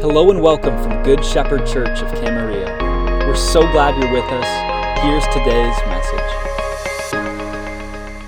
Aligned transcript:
Hello 0.00 0.30
and 0.30 0.40
welcome 0.40 0.80
from 0.80 1.02
Good 1.02 1.24
Shepherd 1.24 1.66
Church 1.66 2.02
of 2.02 2.08
Camarillo. 2.12 3.26
We're 3.26 3.34
so 3.34 3.62
glad 3.72 4.00
you're 4.00 4.12
with 4.12 4.22
us. 4.30 5.02
Here's 5.02 5.24
today's 5.34 5.76
message. 5.88 6.20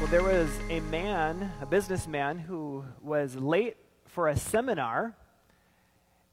Well, 0.01 0.09
there 0.09 0.25
was 0.25 0.51
a 0.69 0.80
man, 0.80 1.53
a 1.61 1.67
businessman, 1.67 2.41
who 2.41 2.85
was 3.01 3.37
late 3.37 3.77
for 4.04 4.27
a 4.27 4.37
seminar. 4.37 5.14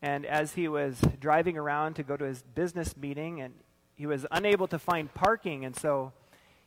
And 0.02 0.26
as 0.26 0.54
he 0.54 0.68
was 0.68 1.00
driving 1.20 1.56
around 1.56 1.94
to 1.98 2.04
go 2.04 2.18
to 2.18 2.26
his 2.26 2.42
business 2.42 2.98
meeting, 2.98 3.40
and 3.40 3.54
he 3.96 4.08
was 4.08 4.26
unable 4.32 4.68
to 4.70 4.80
find 4.80 5.14
parking, 5.14 5.66
and 5.66 5.76
so 5.76 6.14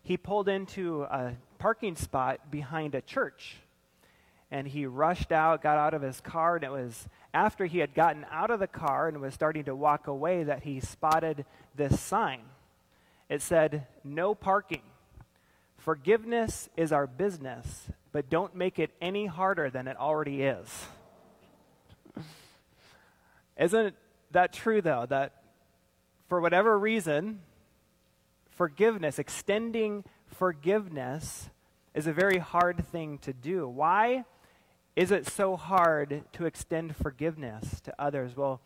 he 0.00 0.16
pulled 0.16 0.48
into 0.48 1.02
a 1.11 1.32
parking 1.59 1.96
spot 1.96 2.52
behind 2.52 2.95
a 2.95 3.00
church. 3.00 3.57
And 4.51 4.67
he 4.67 4.85
rushed 4.85 5.30
out, 5.30 5.62
got 5.62 5.79
out 5.79 5.95
of 5.95 6.03
his 6.03 6.21
car, 6.21 6.57
and 6.57 6.64
it 6.64 6.73
was 6.73 7.09
after 7.33 7.66
he 7.66 7.79
had 7.79 7.95
gotten 7.95 8.27
out 8.30 8.51
of 8.51 8.59
the 8.59 8.66
car 8.66 9.07
and 9.07 9.20
was 9.20 9.34
starting 9.34 9.65
to 9.65 9.77
walk 9.77 10.09
away 10.09 10.43
that 10.43 10.65
he 10.65 10.80
spotted 10.80 11.45
this 11.77 12.01
sign. 12.01 12.41
It 13.29 13.43
said, 13.43 13.87
No 14.02 14.34
parking. 14.34 14.83
Forgiveness 15.79 16.69
is 16.77 16.93
our 16.93 17.07
business, 17.07 17.87
but 18.12 18.29
don't 18.29 18.55
make 18.55 18.79
it 18.79 18.91
any 19.01 19.27
harder 19.27 19.71
than 19.71 19.87
it 19.87 19.97
already 19.97 20.43
is. 20.43 20.87
Isn't 23.57 23.95
that 24.32 24.52
true, 24.52 24.82
though? 24.82 25.07
That 25.09 25.43
for 26.29 26.41
whatever 26.41 26.79
reason, 26.79 27.41
forgiveness, 28.51 29.19
extending 29.19 30.05
forgiveness, 30.27 31.51
is 31.95 32.07
a 32.07 32.12
very 32.12 32.38
hard 32.38 32.87
thing 32.87 33.19
to 33.19 33.32
do. 33.32 33.69
Why? 33.69 34.24
Is 35.00 35.10
it 35.10 35.27
so 35.27 35.56
hard 35.56 36.24
to 36.30 36.45
extend 36.45 36.95
forgiveness 36.95 37.80
to 37.80 37.95
others? 37.98 38.36
Well, 38.36 38.60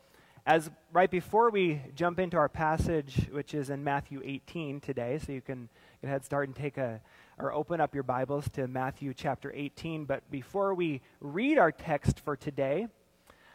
as 0.44 0.68
right 0.92 1.08
before 1.08 1.48
we 1.48 1.80
jump 1.94 2.18
into 2.18 2.36
our 2.36 2.48
passage, 2.48 3.28
which 3.30 3.54
is 3.54 3.70
in 3.70 3.84
Matthew 3.84 4.20
18 4.24 4.80
today, 4.80 5.20
so 5.24 5.30
you 5.30 5.41
can 5.41 5.68
go 6.02 6.08
ahead 6.08 6.24
start 6.24 6.48
and 6.48 6.56
take 6.56 6.76
a 6.76 7.00
or 7.38 7.52
open 7.52 7.80
up 7.80 7.94
your 7.94 8.02
Bibles 8.02 8.48
to 8.54 8.66
Matthew 8.66 9.14
chapter 9.14 9.52
18. 9.54 10.06
But 10.06 10.28
before 10.28 10.74
we 10.74 11.02
read 11.20 11.56
our 11.56 11.70
text 11.70 12.18
for 12.18 12.34
today, 12.34 12.88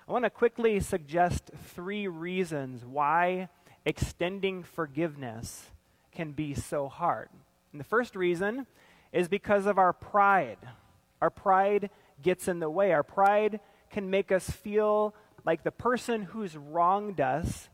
I 0.07 0.11
want 0.13 0.23
to 0.23 0.29
quickly 0.29 0.79
suggest 0.79 1.51
three 1.75 2.07
reasons 2.07 2.85
why 2.85 3.49
extending 3.83 4.63
forgiveness 4.63 5.65
can 6.13 6.31
be 6.31 6.53
so 6.53 6.87
hard. 6.87 7.27
And 7.73 7.79
the 7.81 7.85
first 7.85 8.15
reason 8.15 8.67
is 9.11 9.27
because 9.27 9.65
of 9.65 9.77
our 9.77 9.91
pride. 9.91 10.59
Our 11.21 11.29
pride 11.29 11.89
gets 12.21 12.47
in 12.47 12.59
the 12.59 12.69
way. 12.69 12.91
Our 12.91 13.03
pride 13.03 13.59
can 13.89 14.09
make 14.09 14.31
us 14.31 14.49
feel 14.49 15.13
like 15.45 15.63
the 15.63 15.71
person 15.71 16.23
who's 16.23 16.55
wronged 16.55 17.19
us 17.21 17.69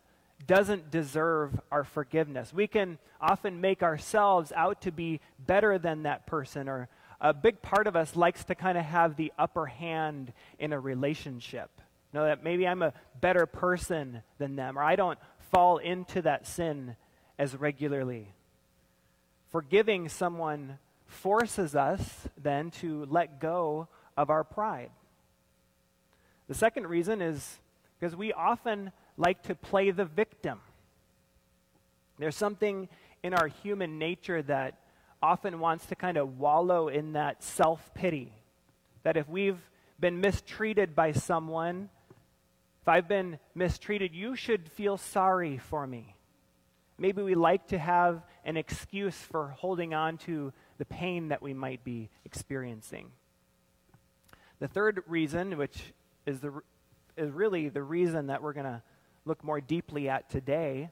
doesn't 0.48 0.92
deserve 0.92 1.60
our 1.72 1.84
forgiveness. 1.84 2.54
We 2.54 2.68
can 2.68 3.00
often 3.20 3.62
make 3.62 3.82
ourselves 3.82 4.52
out 4.56 4.82
to 4.82 4.92
be 4.92 5.20
better 5.40 5.78
than 5.78 6.04
that 6.04 6.28
person, 6.28 6.70
or 6.70 6.88
a 7.20 7.34
big 7.34 7.62
part 7.62 7.88
of 7.88 7.96
us 7.96 8.16
likes 8.16 8.44
to 8.46 8.56
kind 8.56 8.78
of 8.78 8.86
have 8.86 9.16
the 9.16 9.32
upper 9.38 9.66
hand 9.66 10.34
in 10.60 10.74
a 10.74 10.80
relationship. 10.80 11.70
You 12.14 12.20
know 12.20 12.26
that 12.26 12.44
maybe 12.44 12.68
I'm 12.68 12.82
a 12.82 12.94
better 13.20 13.46
person 13.46 14.22
than 14.38 14.56
them, 14.56 14.78
or 14.78 14.84
I 14.84 14.96
don't 14.96 15.20
fall 15.52 15.78
into 15.78 16.22
that 16.22 16.46
sin 16.46 16.96
as 17.40 17.56
regularly. 17.56 18.34
Forgiving 19.52 20.10
someone 20.10 20.78
forces 21.08 21.76
us 21.76 22.28
then 22.38 22.72
to 22.72 23.06
let 23.10 23.40
go 23.40 23.88
of 24.18 24.30
our 24.30 24.44
pride. 24.44 24.92
The 26.48 26.54
second 26.54 26.88
reason 26.88 27.22
is 27.22 27.60
because 28.00 28.16
we 28.16 28.34
often 28.34 28.92
like 29.18 29.44
to 29.44 29.56
play 29.56 29.92
the 29.92 30.06
victim. 30.06 30.60
There's 32.20 32.36
something 32.36 32.88
in 33.24 33.34
our 33.34 33.48
human 33.48 33.98
nature 33.98 34.42
that 34.44 34.80
often 35.22 35.60
wants 35.60 35.88
to 35.88 35.96
kind 35.96 36.18
of 36.18 36.38
wallow 36.38 36.88
in 36.88 37.14
that 37.14 37.44
self 37.44 37.94
pity. 37.94 38.32
That 39.04 39.18
if 39.18 39.28
we've 39.28 39.60
been 40.00 40.22
mistreated 40.22 40.96
by 40.96 41.12
someone, 41.12 41.90
if 42.82 42.88
I've 42.88 43.08
been 43.08 43.40
mistreated, 43.56 44.14
you 44.14 44.36
should 44.36 44.70
feel 44.70 44.98
sorry 44.98 45.58
for 45.58 45.88
me. 45.88 46.16
Maybe 46.98 47.22
we 47.22 47.36
like 47.36 47.68
to 47.68 47.78
have 47.78 48.24
an 48.46 48.56
excuse 48.58 49.18
for 49.18 49.50
holding 49.58 49.94
on 49.94 50.18
to 50.20 50.54
the 50.78 50.86
pain 50.86 51.30
that 51.30 51.42
we 51.42 51.54
might 51.54 51.84
be 51.84 52.10
experiencing. 52.24 53.12
The 54.60 54.68
third 54.68 55.04
reason, 55.08 55.58
which 55.58 55.94
is, 56.26 56.40
the, 56.40 56.62
is 57.18 57.30
really 57.32 57.70
the 57.70 57.84
reason 57.84 58.28
that 58.28 58.42
we're 58.42 58.54
going 58.54 58.66
to 58.66 58.82
look 59.26 59.44
more 59.44 59.60
deeply 59.60 60.08
at 60.08 60.30
today, 60.30 60.92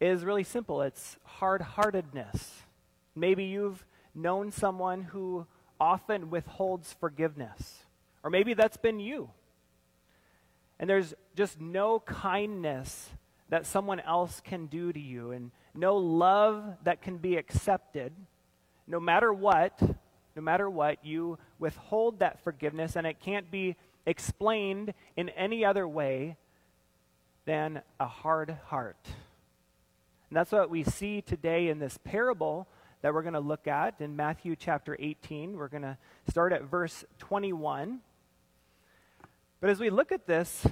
is 0.00 0.24
really 0.24 0.42
simple 0.44 0.82
it's 0.82 1.16
hard 1.24 1.60
heartedness. 1.60 2.62
Maybe 3.14 3.44
you've 3.44 3.84
known 4.14 4.50
someone 4.50 5.02
who 5.02 5.46
often 5.78 6.30
withholds 6.30 6.94
forgiveness, 6.98 7.84
or 8.22 8.30
maybe 8.30 8.54
that's 8.54 8.76
been 8.76 9.00
you. 9.00 9.30
And 10.78 10.88
there's 10.88 11.14
just 11.36 11.60
no 11.60 12.00
kindness 12.00 13.10
that 13.50 13.66
someone 13.66 14.00
else 14.00 14.40
can 14.42 14.66
do 14.66 14.92
to 14.92 15.00
you, 15.00 15.32
and 15.32 15.50
no 15.74 15.96
love 15.96 16.64
that 16.84 17.02
can 17.02 17.18
be 17.18 17.36
accepted, 17.36 18.12
no 18.86 18.98
matter 18.98 19.32
what, 19.32 19.78
no 20.34 20.42
matter 20.42 20.68
what, 20.68 21.04
you 21.04 21.38
withhold 21.58 22.20
that 22.20 22.42
forgiveness, 22.42 22.96
and 22.96 23.06
it 23.06 23.20
can't 23.20 23.50
be 23.50 23.76
explained 24.06 24.94
in 25.16 25.28
any 25.30 25.64
other 25.64 25.86
way 25.86 26.36
than 27.44 27.82
a 28.00 28.06
hard 28.06 28.56
heart. 28.66 29.06
And 30.30 30.36
that's 30.36 30.52
what 30.52 30.70
we 30.70 30.84
see 30.84 31.20
today 31.20 31.68
in 31.68 31.78
this 31.78 31.98
parable 32.02 32.66
that 33.02 33.12
we're 33.12 33.22
going 33.22 33.34
to 33.34 33.40
look 33.40 33.66
at 33.66 34.00
in 34.00 34.16
Matthew 34.16 34.56
chapter 34.56 34.96
18. 34.98 35.56
We're 35.56 35.68
going 35.68 35.82
to 35.82 35.98
start 36.30 36.52
at 36.52 36.62
verse 36.62 37.04
21. 37.18 38.00
But 39.60 39.70
as 39.70 39.80
we 39.80 39.90
look 39.90 40.12
at 40.12 40.26
this, 40.26 40.66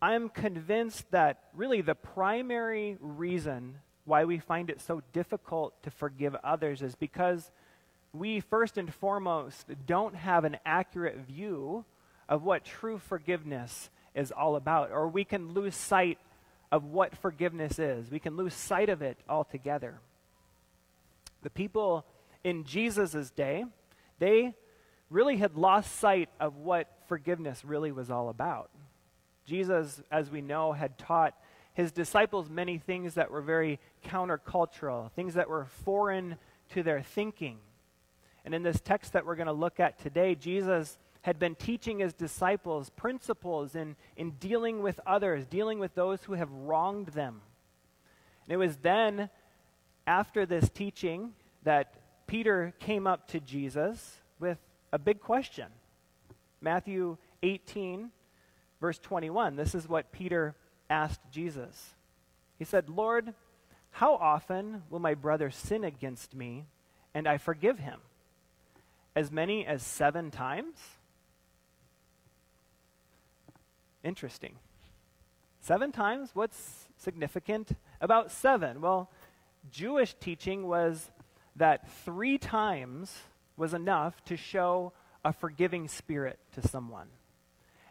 I'm 0.00 0.28
convinced 0.28 1.10
that 1.10 1.44
really 1.54 1.80
the 1.80 1.94
primary 1.94 2.96
reason 3.00 3.76
why 4.04 4.24
we 4.24 4.38
find 4.38 4.70
it 4.70 4.80
so 4.80 5.02
difficult 5.12 5.82
to 5.82 5.90
forgive 5.90 6.36
others 6.44 6.82
is 6.82 6.94
because 6.94 7.50
we 8.14 8.40
first 8.40 8.78
and 8.78 8.92
foremost 8.94 9.66
don't 9.86 10.14
have 10.14 10.44
an 10.44 10.56
accurate 10.64 11.18
view 11.18 11.84
of 12.28 12.44
what 12.44 12.64
true 12.64 12.98
forgiveness 12.98 13.90
is 14.14 14.30
all 14.30 14.56
about, 14.56 14.92
or 14.92 15.08
we 15.08 15.24
can 15.24 15.52
lose 15.52 15.74
sight 15.74 16.18
of 16.70 16.84
what 16.84 17.16
forgiveness 17.16 17.78
is. 17.78 18.10
We 18.10 18.20
can 18.20 18.36
lose 18.36 18.54
sight 18.54 18.88
of 18.88 19.02
it 19.02 19.18
altogether. 19.28 19.98
The 21.42 21.50
people 21.50 22.06
in 22.44 22.64
Jesus' 22.64 23.30
day, 23.30 23.64
they 24.18 24.54
really 25.10 25.36
had 25.36 25.56
lost 25.56 25.96
sight 25.96 26.28
of 26.40 26.56
what 26.56 26.88
forgiveness 27.08 27.64
really 27.64 27.92
was 27.92 28.10
all 28.10 28.28
about. 28.28 28.70
Jesus, 29.44 30.00
as 30.10 30.30
we 30.30 30.40
know, 30.40 30.72
had 30.72 30.96
taught 30.96 31.34
his 31.74 31.90
disciples 31.92 32.48
many 32.48 32.78
things 32.78 33.14
that 33.14 33.30
were 33.30 33.42
very 33.42 33.80
countercultural, 34.04 35.10
things 35.12 35.34
that 35.34 35.48
were 35.48 35.66
foreign 35.84 36.36
to 36.70 36.82
their 36.82 37.02
thinking. 37.02 37.58
And 38.44 38.54
in 38.54 38.62
this 38.62 38.80
text 38.80 39.14
that 39.14 39.24
we're 39.24 39.36
going 39.36 39.46
to 39.46 39.52
look 39.52 39.80
at 39.80 39.98
today, 39.98 40.34
Jesus 40.34 40.98
had 41.22 41.38
been 41.38 41.54
teaching 41.54 42.00
his 42.00 42.12
disciples 42.12 42.90
principles 42.90 43.74
in, 43.74 43.96
in 44.16 44.32
dealing 44.32 44.82
with 44.82 45.00
others, 45.06 45.46
dealing 45.46 45.78
with 45.78 45.94
those 45.94 46.22
who 46.24 46.34
have 46.34 46.50
wronged 46.50 47.08
them. 47.08 47.40
And 48.44 48.52
it 48.52 48.58
was 48.58 48.76
then, 48.76 49.30
after 50.06 50.44
this 50.44 50.68
teaching, 50.68 51.32
that 51.62 51.94
Peter 52.26 52.74
came 52.78 53.06
up 53.06 53.26
to 53.28 53.40
Jesus 53.40 54.18
with 54.38 54.58
a 54.92 54.98
big 54.98 55.20
question. 55.20 55.68
Matthew 56.60 57.16
18, 57.42 58.10
verse 58.80 58.98
21. 58.98 59.56
This 59.56 59.74
is 59.74 59.88
what 59.88 60.12
Peter 60.12 60.54
asked 60.90 61.20
Jesus. 61.30 61.94
He 62.58 62.64
said, 62.64 62.90
Lord, 62.90 63.32
how 63.92 64.16
often 64.16 64.82
will 64.90 64.98
my 64.98 65.14
brother 65.14 65.50
sin 65.50 65.84
against 65.84 66.34
me 66.34 66.64
and 67.14 67.26
I 67.26 67.38
forgive 67.38 67.78
him? 67.78 68.00
As 69.16 69.30
many 69.30 69.66
as 69.66 69.82
seven 69.82 70.30
times? 70.30 70.76
Interesting. 74.02 74.56
Seven 75.60 75.92
times? 75.92 76.30
What's 76.34 76.88
significant 76.98 77.76
about 78.00 78.30
seven? 78.30 78.80
Well, 78.80 79.10
Jewish 79.70 80.14
teaching 80.14 80.66
was 80.66 81.10
that 81.56 81.90
three 82.04 82.36
times 82.36 83.16
was 83.56 83.72
enough 83.72 84.22
to 84.24 84.36
show 84.36 84.92
a 85.24 85.32
forgiving 85.32 85.88
spirit 85.88 86.38
to 86.52 86.66
someone. 86.68 87.06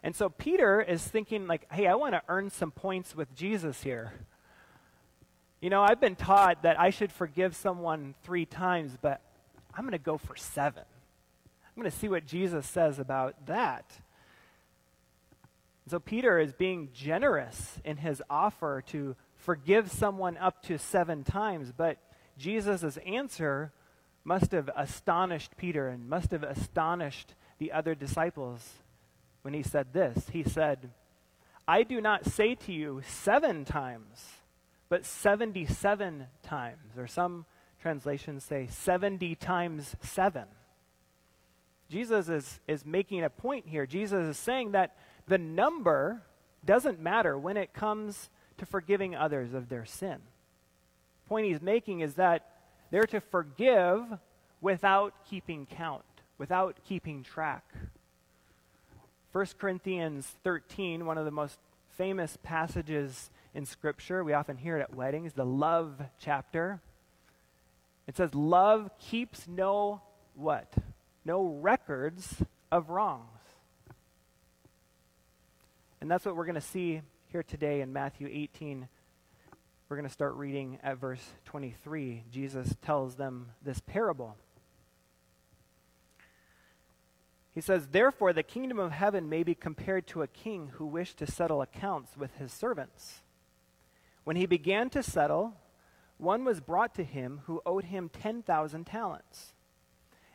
And 0.02 0.14
so 0.14 0.28
Peter 0.28 0.82
is 0.82 1.02
thinking, 1.02 1.46
like, 1.46 1.66
hey, 1.72 1.86
I 1.86 1.94
want 1.94 2.12
to 2.14 2.22
earn 2.28 2.50
some 2.50 2.70
points 2.70 3.16
with 3.16 3.34
Jesus 3.34 3.82
here. 3.82 4.12
You 5.60 5.70
know, 5.70 5.82
I've 5.82 6.00
been 6.00 6.14
taught 6.14 6.62
that 6.62 6.78
I 6.78 6.90
should 6.90 7.10
forgive 7.10 7.56
someone 7.56 8.14
three 8.22 8.44
times, 8.44 8.98
but 9.00 9.22
I'm 9.74 9.82
going 9.84 9.92
to 9.92 9.98
go 9.98 10.18
for 10.18 10.36
seven. 10.36 10.84
I'm 11.74 11.82
going 11.82 11.90
to 11.90 11.98
see 11.98 12.08
what 12.08 12.26
Jesus 12.26 12.66
says 12.66 13.00
about 13.00 13.46
that. 13.46 13.90
So 15.88 15.98
Peter 15.98 16.38
is 16.38 16.52
being 16.52 16.90
generous 16.94 17.80
in 17.84 17.96
his 17.96 18.22
offer 18.30 18.82
to 18.88 19.16
forgive 19.34 19.90
someone 19.90 20.36
up 20.38 20.62
to 20.64 20.78
seven 20.78 21.24
times, 21.24 21.72
but 21.76 21.98
Jesus' 22.38 22.96
answer 23.04 23.72
must 24.24 24.52
have 24.52 24.70
astonished 24.76 25.56
Peter 25.56 25.88
and 25.88 26.08
must 26.08 26.30
have 26.30 26.44
astonished 26.44 27.34
the 27.58 27.72
other 27.72 27.94
disciples 27.94 28.74
when 29.42 29.52
he 29.52 29.62
said 29.62 29.92
this. 29.92 30.28
He 30.32 30.44
said, 30.44 30.90
I 31.66 31.82
do 31.82 32.00
not 32.00 32.24
say 32.24 32.54
to 32.54 32.72
you 32.72 33.02
seven 33.06 33.64
times, 33.64 34.26
but 34.88 35.04
77 35.04 36.26
times, 36.42 36.96
or 36.96 37.06
some 37.06 37.46
translations 37.82 38.44
say 38.44 38.68
70 38.70 39.34
times 39.34 39.96
seven. 40.00 40.44
Jesus 41.88 42.28
is, 42.28 42.60
is 42.66 42.84
making 42.84 43.22
a 43.22 43.30
point 43.30 43.66
here. 43.66 43.86
Jesus 43.86 44.26
is 44.26 44.36
saying 44.36 44.72
that 44.72 44.96
the 45.26 45.38
number 45.38 46.22
doesn't 46.64 47.00
matter 47.00 47.38
when 47.38 47.56
it 47.56 47.72
comes 47.72 48.30
to 48.58 48.66
forgiving 48.66 49.14
others 49.14 49.52
of 49.54 49.68
their 49.68 49.84
sin. 49.84 50.18
The 51.24 51.28
point 51.28 51.46
he's 51.46 51.62
making 51.62 52.00
is 52.00 52.14
that 52.14 52.50
they're 52.90 53.02
to 53.04 53.20
forgive 53.20 54.02
without 54.60 55.14
keeping 55.28 55.66
count, 55.66 56.04
without 56.38 56.78
keeping 56.84 57.22
track. 57.22 57.64
1 59.32 59.46
Corinthians 59.58 60.32
13, 60.44 61.04
one 61.04 61.18
of 61.18 61.24
the 61.24 61.30
most 61.30 61.58
famous 61.96 62.38
passages 62.42 63.30
in 63.54 63.66
Scripture, 63.66 64.24
we 64.24 64.32
often 64.32 64.56
hear 64.56 64.78
it 64.78 64.82
at 64.82 64.94
weddings, 64.94 65.32
the 65.32 65.44
love 65.44 66.00
chapter. 66.18 66.80
It 68.06 68.16
says, 68.16 68.34
Love 68.34 68.90
keeps 68.98 69.46
no 69.46 70.02
what? 70.34 70.72
No 71.24 71.44
records 71.46 72.42
of 72.70 72.90
wrongs. 72.90 73.28
And 76.00 76.10
that's 76.10 76.26
what 76.26 76.36
we're 76.36 76.44
going 76.44 76.54
to 76.56 76.60
see 76.60 77.00
here 77.32 77.42
today 77.42 77.80
in 77.80 77.92
Matthew 77.92 78.28
18. 78.30 78.88
We're 79.88 79.96
going 79.96 80.06
to 80.06 80.12
start 80.12 80.34
reading 80.34 80.78
at 80.82 80.98
verse 80.98 81.24
23. 81.46 82.24
Jesus 82.30 82.76
tells 82.82 83.14
them 83.14 83.50
this 83.62 83.80
parable. 83.80 84.36
He 87.54 87.60
says, 87.60 87.86
Therefore, 87.86 88.32
the 88.32 88.42
kingdom 88.42 88.78
of 88.78 88.92
heaven 88.92 89.28
may 89.28 89.44
be 89.44 89.54
compared 89.54 90.06
to 90.08 90.22
a 90.22 90.26
king 90.26 90.72
who 90.74 90.84
wished 90.84 91.18
to 91.18 91.30
settle 91.30 91.62
accounts 91.62 92.16
with 92.16 92.34
his 92.36 92.52
servants. 92.52 93.22
When 94.24 94.36
he 94.36 94.46
began 94.46 94.90
to 94.90 95.02
settle, 95.02 95.54
one 96.18 96.44
was 96.44 96.60
brought 96.60 96.94
to 96.96 97.04
him 97.04 97.42
who 97.44 97.62
owed 97.64 97.84
him 97.84 98.10
10,000 98.10 98.84
talents. 98.84 99.54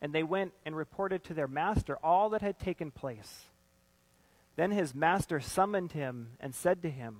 and 0.00 0.12
they 0.12 0.22
went 0.22 0.52
and 0.64 0.76
reported 0.76 1.24
to 1.24 1.34
their 1.34 1.48
master 1.48 1.98
all 2.02 2.30
that 2.30 2.42
had 2.42 2.58
taken 2.58 2.90
place. 2.90 3.44
Then 4.56 4.70
his 4.70 4.94
master 4.94 5.40
summoned 5.40 5.92
him 5.92 6.32
and 6.40 6.54
said 6.54 6.82
to 6.82 6.90
him, 6.90 7.18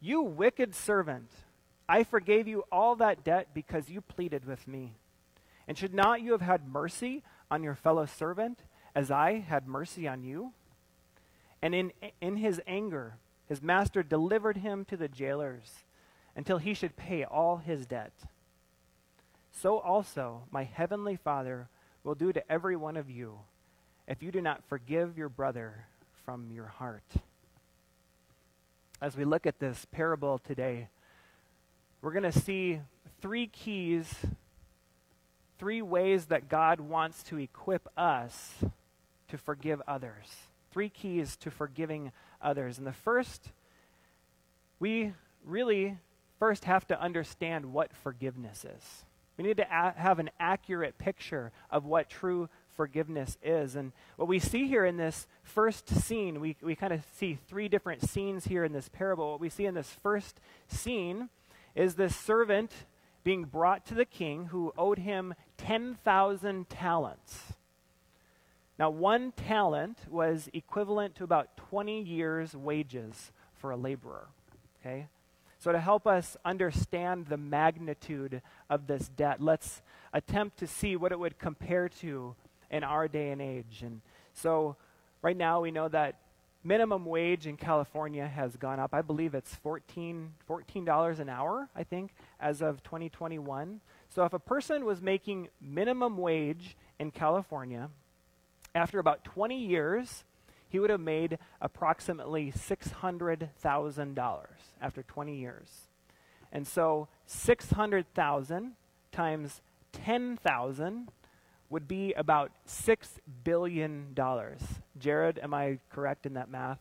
You 0.00 0.22
wicked 0.22 0.74
servant, 0.74 1.30
I 1.88 2.04
forgave 2.04 2.48
you 2.48 2.64
all 2.72 2.96
that 2.96 3.24
debt 3.24 3.48
because 3.54 3.90
you 3.90 4.00
pleaded 4.00 4.46
with 4.46 4.66
me. 4.66 4.94
And 5.68 5.78
should 5.78 5.94
not 5.94 6.22
you 6.22 6.32
have 6.32 6.40
had 6.40 6.68
mercy 6.68 7.22
on 7.50 7.62
your 7.62 7.74
fellow 7.74 8.06
servant 8.06 8.60
as 8.94 9.10
I 9.10 9.38
had 9.38 9.66
mercy 9.66 10.06
on 10.08 10.22
you? 10.22 10.52
And 11.62 11.74
in, 11.74 11.92
in 12.20 12.36
his 12.36 12.60
anger, 12.66 13.14
his 13.46 13.62
master 13.62 14.02
delivered 14.02 14.58
him 14.58 14.84
to 14.86 14.96
the 14.96 15.08
jailers 15.08 15.84
until 16.36 16.58
he 16.58 16.74
should 16.74 16.96
pay 16.96 17.24
all 17.24 17.58
his 17.58 17.86
debt 17.86 18.12
so 19.54 19.78
also 19.78 20.42
my 20.50 20.64
heavenly 20.64 21.16
Father 21.16 21.68
will 22.04 22.14
do 22.14 22.32
to 22.32 22.52
every 22.52 22.76
one 22.76 22.96
of 22.96 23.10
you 23.10 23.38
if 24.06 24.22
you 24.22 24.30
do 24.30 24.40
not 24.40 24.62
forgive 24.68 25.16
your 25.16 25.30
brother 25.30 25.86
from 26.24 26.52
your 26.52 26.66
heart. 26.66 27.02
As 29.00 29.16
we 29.16 29.24
look 29.24 29.46
at 29.46 29.58
this 29.58 29.86
parable 29.90 30.38
today, 30.38 30.88
we're 32.02 32.12
going 32.12 32.30
to 32.30 32.38
see 32.38 32.80
three 33.20 33.46
keys, 33.46 34.14
three 35.58 35.80
ways 35.80 36.26
that 36.26 36.50
God 36.50 36.80
wants 36.80 37.22
to 37.24 37.38
equip 37.38 37.88
us 37.96 38.52
to 39.28 39.38
forgive 39.38 39.80
others. 39.88 40.26
Three 40.70 40.90
keys 40.90 41.36
to 41.38 41.50
forgiving 41.50 42.12
others. 42.42 42.76
And 42.76 42.86
the 42.86 42.92
first, 42.92 43.50
we 44.78 45.12
really 45.44 45.96
first 46.38 46.64
have 46.64 46.86
to 46.88 47.00
understand 47.00 47.72
what 47.72 47.94
forgiveness 47.96 48.64
is. 48.64 49.04
We 49.36 49.44
need 49.44 49.56
to 49.56 49.64
a- 49.64 49.94
have 49.96 50.18
an 50.18 50.30
accurate 50.38 50.98
picture 50.98 51.52
of 51.70 51.84
what 51.84 52.08
true 52.08 52.48
forgiveness 52.76 53.36
is. 53.42 53.76
And 53.76 53.92
what 54.16 54.28
we 54.28 54.38
see 54.38 54.66
here 54.66 54.84
in 54.84 54.96
this 54.96 55.26
first 55.42 55.88
scene, 55.88 56.40
we, 56.40 56.56
we 56.62 56.74
kind 56.74 56.92
of 56.92 57.02
see 57.16 57.38
three 57.48 57.68
different 57.68 58.08
scenes 58.08 58.46
here 58.46 58.64
in 58.64 58.72
this 58.72 58.88
parable. 58.88 59.32
What 59.32 59.40
we 59.40 59.48
see 59.48 59.66
in 59.66 59.74
this 59.74 59.90
first 60.02 60.40
scene 60.68 61.28
is 61.74 61.94
this 61.94 62.14
servant 62.14 62.72
being 63.24 63.44
brought 63.44 63.86
to 63.86 63.94
the 63.94 64.04
king 64.04 64.46
who 64.46 64.72
owed 64.76 64.98
him 64.98 65.34
10,000 65.56 66.68
talents. 66.68 67.54
Now, 68.78 68.90
one 68.90 69.32
talent 69.32 69.98
was 70.10 70.48
equivalent 70.52 71.14
to 71.16 71.24
about 71.24 71.56
20 71.56 72.02
years' 72.02 72.54
wages 72.54 73.32
for 73.54 73.70
a 73.70 73.76
laborer. 73.76 74.26
Okay? 74.80 75.06
So, 75.64 75.72
to 75.72 75.80
help 75.80 76.06
us 76.06 76.36
understand 76.44 77.28
the 77.28 77.38
magnitude 77.38 78.42
of 78.68 78.86
this 78.86 79.08
debt, 79.08 79.40
let's 79.40 79.80
attempt 80.12 80.58
to 80.58 80.66
see 80.66 80.94
what 80.94 81.10
it 81.10 81.18
would 81.18 81.38
compare 81.38 81.88
to 82.00 82.34
in 82.70 82.84
our 82.84 83.08
day 83.08 83.30
and 83.30 83.40
age. 83.40 83.80
And 83.82 84.02
so, 84.34 84.76
right 85.22 85.34
now, 85.34 85.62
we 85.62 85.70
know 85.70 85.88
that 85.88 86.16
minimum 86.64 87.06
wage 87.06 87.46
in 87.46 87.56
California 87.56 88.26
has 88.26 88.58
gone 88.58 88.78
up. 88.78 88.92
I 88.92 89.00
believe 89.00 89.34
it's 89.34 89.56
$14, 89.64 90.28
$14 90.46 91.18
an 91.18 91.30
hour, 91.30 91.70
I 91.74 91.82
think, 91.82 92.12
as 92.38 92.60
of 92.60 92.82
2021. 92.82 93.80
So, 94.10 94.24
if 94.24 94.34
a 94.34 94.38
person 94.38 94.84
was 94.84 95.00
making 95.00 95.48
minimum 95.62 96.18
wage 96.18 96.76
in 96.98 97.10
California, 97.10 97.88
after 98.74 98.98
about 98.98 99.24
20 99.24 99.58
years, 99.58 100.24
he 100.68 100.78
would 100.78 100.90
have 100.90 101.00
made 101.00 101.38
approximately 101.60 102.52
$600,000 102.52 104.46
after 104.80 105.02
20 105.02 105.36
years. 105.36 105.88
And 106.52 106.66
so 106.66 107.08
600,000 107.26 108.72
times 109.12 109.60
10,000 109.92 111.08
would 111.70 111.88
be 111.88 112.12
about 112.12 112.52
$6 112.68 112.96
billion. 113.42 114.14
Jared, 114.98 115.38
am 115.42 115.54
I 115.54 115.78
correct 115.90 116.26
in 116.26 116.34
that 116.34 116.50
math? 116.50 116.78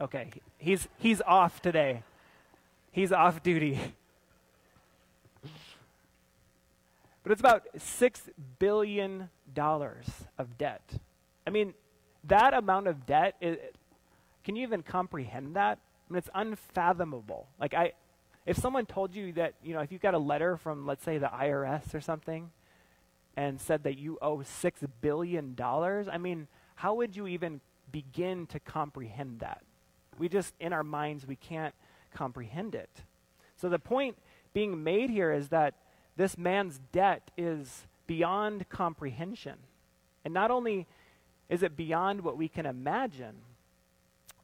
Okay, 0.00 0.30
he's, 0.58 0.88
he's 0.98 1.20
off 1.22 1.60
today. 1.60 2.02
He's 2.92 3.12
off 3.12 3.42
duty. 3.42 3.78
But 7.22 7.32
it's 7.32 7.40
about 7.40 7.66
$6 7.76 8.20
billion 8.58 9.28
of 9.56 10.58
debt. 10.58 10.82
I 11.46 11.50
mean, 11.50 11.74
that 12.24 12.54
amount 12.54 12.88
of 12.88 13.06
debt, 13.06 13.36
it, 13.40 13.74
can 14.44 14.56
you 14.56 14.62
even 14.62 14.82
comprehend 14.82 15.56
that? 15.56 15.78
I 16.08 16.12
mean, 16.12 16.18
it's 16.18 16.30
unfathomable. 16.34 17.48
Like, 17.60 17.74
I, 17.74 17.92
if 18.46 18.56
someone 18.56 18.86
told 18.86 19.14
you 19.14 19.32
that, 19.34 19.54
you 19.62 19.74
know, 19.74 19.80
if 19.80 19.92
you 19.92 19.98
got 19.98 20.14
a 20.14 20.18
letter 20.18 20.56
from, 20.56 20.86
let's 20.86 21.04
say, 21.04 21.18
the 21.18 21.26
IRS 21.26 21.94
or 21.94 22.00
something, 22.00 22.50
and 23.36 23.60
said 23.60 23.84
that 23.84 23.98
you 23.98 24.18
owe 24.20 24.38
$6 24.38 24.72
billion, 25.00 25.56
I 25.60 26.18
mean, 26.18 26.48
how 26.76 26.94
would 26.94 27.14
you 27.14 27.26
even 27.26 27.60
begin 27.92 28.46
to 28.46 28.58
comprehend 28.58 29.40
that? 29.40 29.62
We 30.18 30.28
just, 30.28 30.54
in 30.58 30.72
our 30.72 30.82
minds, 30.82 31.26
we 31.26 31.36
can't 31.36 31.74
comprehend 32.12 32.74
it. 32.74 32.90
So 33.56 33.68
the 33.68 33.78
point 33.78 34.16
being 34.52 34.82
made 34.82 35.10
here 35.10 35.32
is 35.32 35.48
that 35.48 35.74
this 36.16 36.36
man's 36.36 36.80
debt 36.90 37.30
is 37.36 37.86
beyond 38.06 38.68
comprehension. 38.68 39.58
And 40.24 40.34
not 40.34 40.50
only 40.50 40.86
is 41.48 41.62
it 41.62 41.76
beyond 41.76 42.22
what 42.22 42.36
we 42.36 42.48
can 42.48 42.66
imagine, 42.66 43.36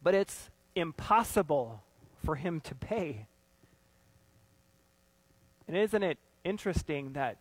but 0.03 0.15
it's 0.15 0.51
impossible 0.75 1.83
for 2.25 2.37
him 2.37 2.61
to 2.61 2.75
pay. 2.75 3.27
And 5.69 5.77
isn't 5.77 6.03
it 6.03 6.19
interesting 6.45 7.13
that 7.13 7.39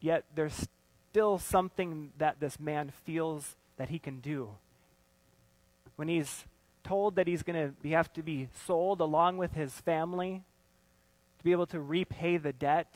yet 0.00 0.24
there's 0.34 0.68
still 1.10 1.38
something 1.38 2.12
that 2.18 2.40
this 2.40 2.60
man 2.60 2.92
feels 3.04 3.56
that 3.76 3.88
he 3.88 3.98
can 3.98 4.20
do? 4.20 4.50
When 5.96 6.08
he's 6.08 6.44
told 6.84 7.16
that 7.16 7.26
he's 7.26 7.42
going 7.42 7.74
to 7.82 7.88
have 7.90 8.12
to 8.14 8.22
be 8.22 8.48
sold 8.66 9.00
along 9.00 9.36
with 9.38 9.52
his 9.52 9.72
family 9.72 10.42
to 11.38 11.44
be 11.44 11.52
able 11.52 11.66
to 11.66 11.80
repay 11.80 12.36
the 12.36 12.52
debt, 12.52 12.94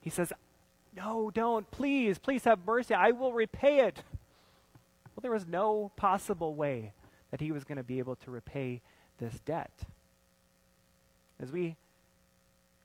he 0.00 0.10
says, 0.10 0.32
No, 0.96 1.30
don't. 1.30 1.70
Please, 1.70 2.18
please 2.18 2.44
have 2.44 2.60
mercy. 2.66 2.94
I 2.94 3.10
will 3.10 3.32
repay 3.32 3.80
it. 3.80 4.02
Well, 5.18 5.22
there 5.22 5.32
was 5.32 5.48
no 5.48 5.90
possible 5.96 6.54
way 6.54 6.92
that 7.32 7.40
he 7.40 7.50
was 7.50 7.64
going 7.64 7.78
to 7.78 7.82
be 7.82 7.98
able 7.98 8.14
to 8.14 8.30
repay 8.30 8.82
this 9.18 9.40
debt. 9.40 9.72
As 11.40 11.50
we 11.50 11.74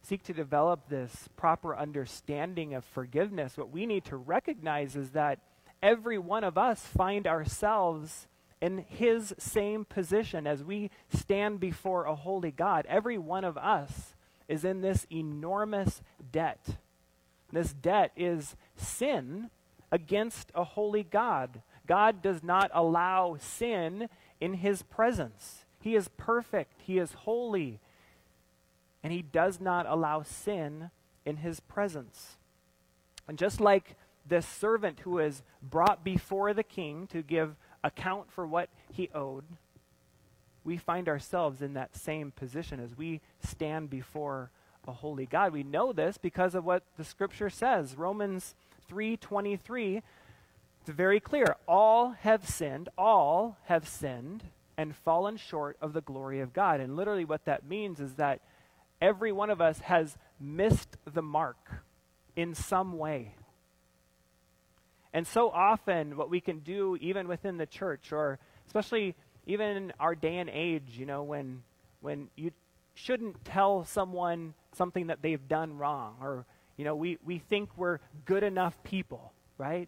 seek 0.02 0.24
to 0.24 0.34
develop 0.34 0.90
this 0.90 1.30
proper 1.36 1.78
understanding 1.78 2.74
of 2.74 2.86
forgiveness, 2.86 3.56
what 3.56 3.70
we 3.70 3.86
need 3.86 4.04
to 4.06 4.18
recognize 4.18 4.96
is 4.96 5.12
that 5.12 5.38
every 5.84 6.18
one 6.18 6.44
of 6.44 6.58
us 6.58 6.80
find 6.80 7.28
ourselves 7.28 8.28
in 8.60 8.84
his 8.90 9.36
same 9.38 9.86
position 9.86 10.48
as 10.48 10.64
we 10.64 10.90
stand 11.14 11.60
before 11.60 12.06
a 12.06 12.16
holy 12.16 12.50
God. 12.50 12.88
Every 12.90 13.20
one 13.20 13.44
of 13.44 13.60
us 13.60 14.16
is 14.48 14.66
in 14.66 14.82
this 14.82 15.06
enormous 15.12 16.02
debt. 16.32 16.66
This 17.52 17.74
debt 17.74 18.12
is 18.18 18.56
sin 18.76 19.52
against 19.92 20.50
a 20.56 20.64
holy 20.64 21.04
God. 21.04 21.62
God 21.86 22.22
does 22.22 22.44
not 22.44 22.72
allow 22.74 23.38
sin 23.40 24.10
in 24.40 24.56
his 24.56 24.84
presence. 24.84 25.66
He 25.80 25.96
is 25.96 26.08
perfect, 26.18 26.82
he 26.82 26.98
is 26.98 27.12
holy, 27.12 27.80
and 29.04 29.12
he 29.12 29.22
does 29.22 29.60
not 29.60 29.86
allow 29.86 30.24
sin 30.24 30.92
in 31.26 31.38
his 31.38 31.60
presence. 31.60 32.38
And 33.28 33.38
just 33.38 33.60
like 33.60 33.96
this 34.26 34.46
servant 34.46 35.02
who 35.02 35.20
is 35.20 35.44
brought 35.62 36.04
before 36.04 36.54
the 36.54 36.64
king 36.64 37.08
to 37.08 37.22
give 37.22 37.56
account 37.84 38.32
for 38.32 38.48
what 38.48 38.70
he 38.92 39.10
owed, 39.14 39.44
we 40.64 40.78
find 40.78 41.10
ourselves 41.10 41.62
in 41.62 41.74
that 41.74 41.96
same 41.96 42.32
position 42.32 42.80
as 42.80 42.98
we 42.98 43.20
stand 43.46 43.90
before 43.90 44.52
a 44.88 44.92
holy 44.92 45.26
God. 45.26 45.52
We 45.52 45.64
know 45.64 45.92
this 45.92 46.18
because 46.18 46.56
of 46.56 46.66
what 46.66 46.84
the 46.98 47.04
scripture 47.04 47.50
says. 47.50 47.98
Romans 47.98 48.56
3:23 48.90 50.02
it's 50.84 50.90
very 50.90 51.22
clear. 51.22 51.56
All 51.66 52.10
have 52.24 52.46
sinned, 52.46 52.90
all 52.98 53.58
have 53.68 53.88
sinned 53.88 54.44
and 54.78 54.94
fallen 54.94 55.38
short 55.38 55.78
of 55.80 55.94
the 55.94 56.02
glory 56.02 56.42
of 56.42 56.52
God. 56.52 56.82
And 56.82 56.98
literally 56.98 57.24
what 57.24 57.46
that 57.46 57.66
means 57.66 58.02
is 58.02 58.16
that 58.16 58.42
every 59.02 59.32
one 59.32 59.50
of 59.50 59.62
us 59.62 59.80
has 59.80 60.18
missed 60.42 60.98
the 61.06 61.22
mark 61.22 61.56
in 62.36 62.54
some 62.54 62.98
way. 62.98 63.34
And 65.14 65.26
so 65.26 65.50
often, 65.52 66.18
what 66.18 66.30
we 66.30 66.42
can 66.42 66.60
do, 66.60 66.98
even 67.00 67.30
within 67.30 67.56
the 67.56 67.66
church, 67.66 68.12
or 68.12 68.38
especially 68.68 69.16
even 69.46 69.94
our 70.02 70.16
day 70.16 70.36
and 70.36 70.50
age, 70.50 70.98
you 70.98 71.06
know, 71.06 71.24
when, 71.24 71.64
when 72.02 72.28
you 72.36 72.52
shouldn't 72.94 73.46
tell 73.46 73.86
someone 73.86 74.54
something 74.74 75.08
that 75.08 75.22
they've 75.22 75.48
done 75.48 75.78
wrong, 75.78 76.18
or, 76.20 76.46
you 76.76 76.84
know, 76.84 76.98
we, 76.98 77.20
we 77.24 77.40
think 77.40 77.70
we're 77.78 78.00
good 78.26 78.44
enough 78.44 78.84
people, 78.84 79.32
right? 79.58 79.88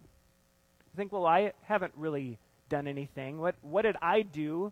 Think, 0.95 1.11
well, 1.11 1.25
I 1.25 1.53
haven't 1.63 1.93
really 1.95 2.39
done 2.69 2.87
anything. 2.87 3.39
What, 3.39 3.55
what 3.61 3.83
did 3.83 3.95
I 4.01 4.21
do 4.21 4.71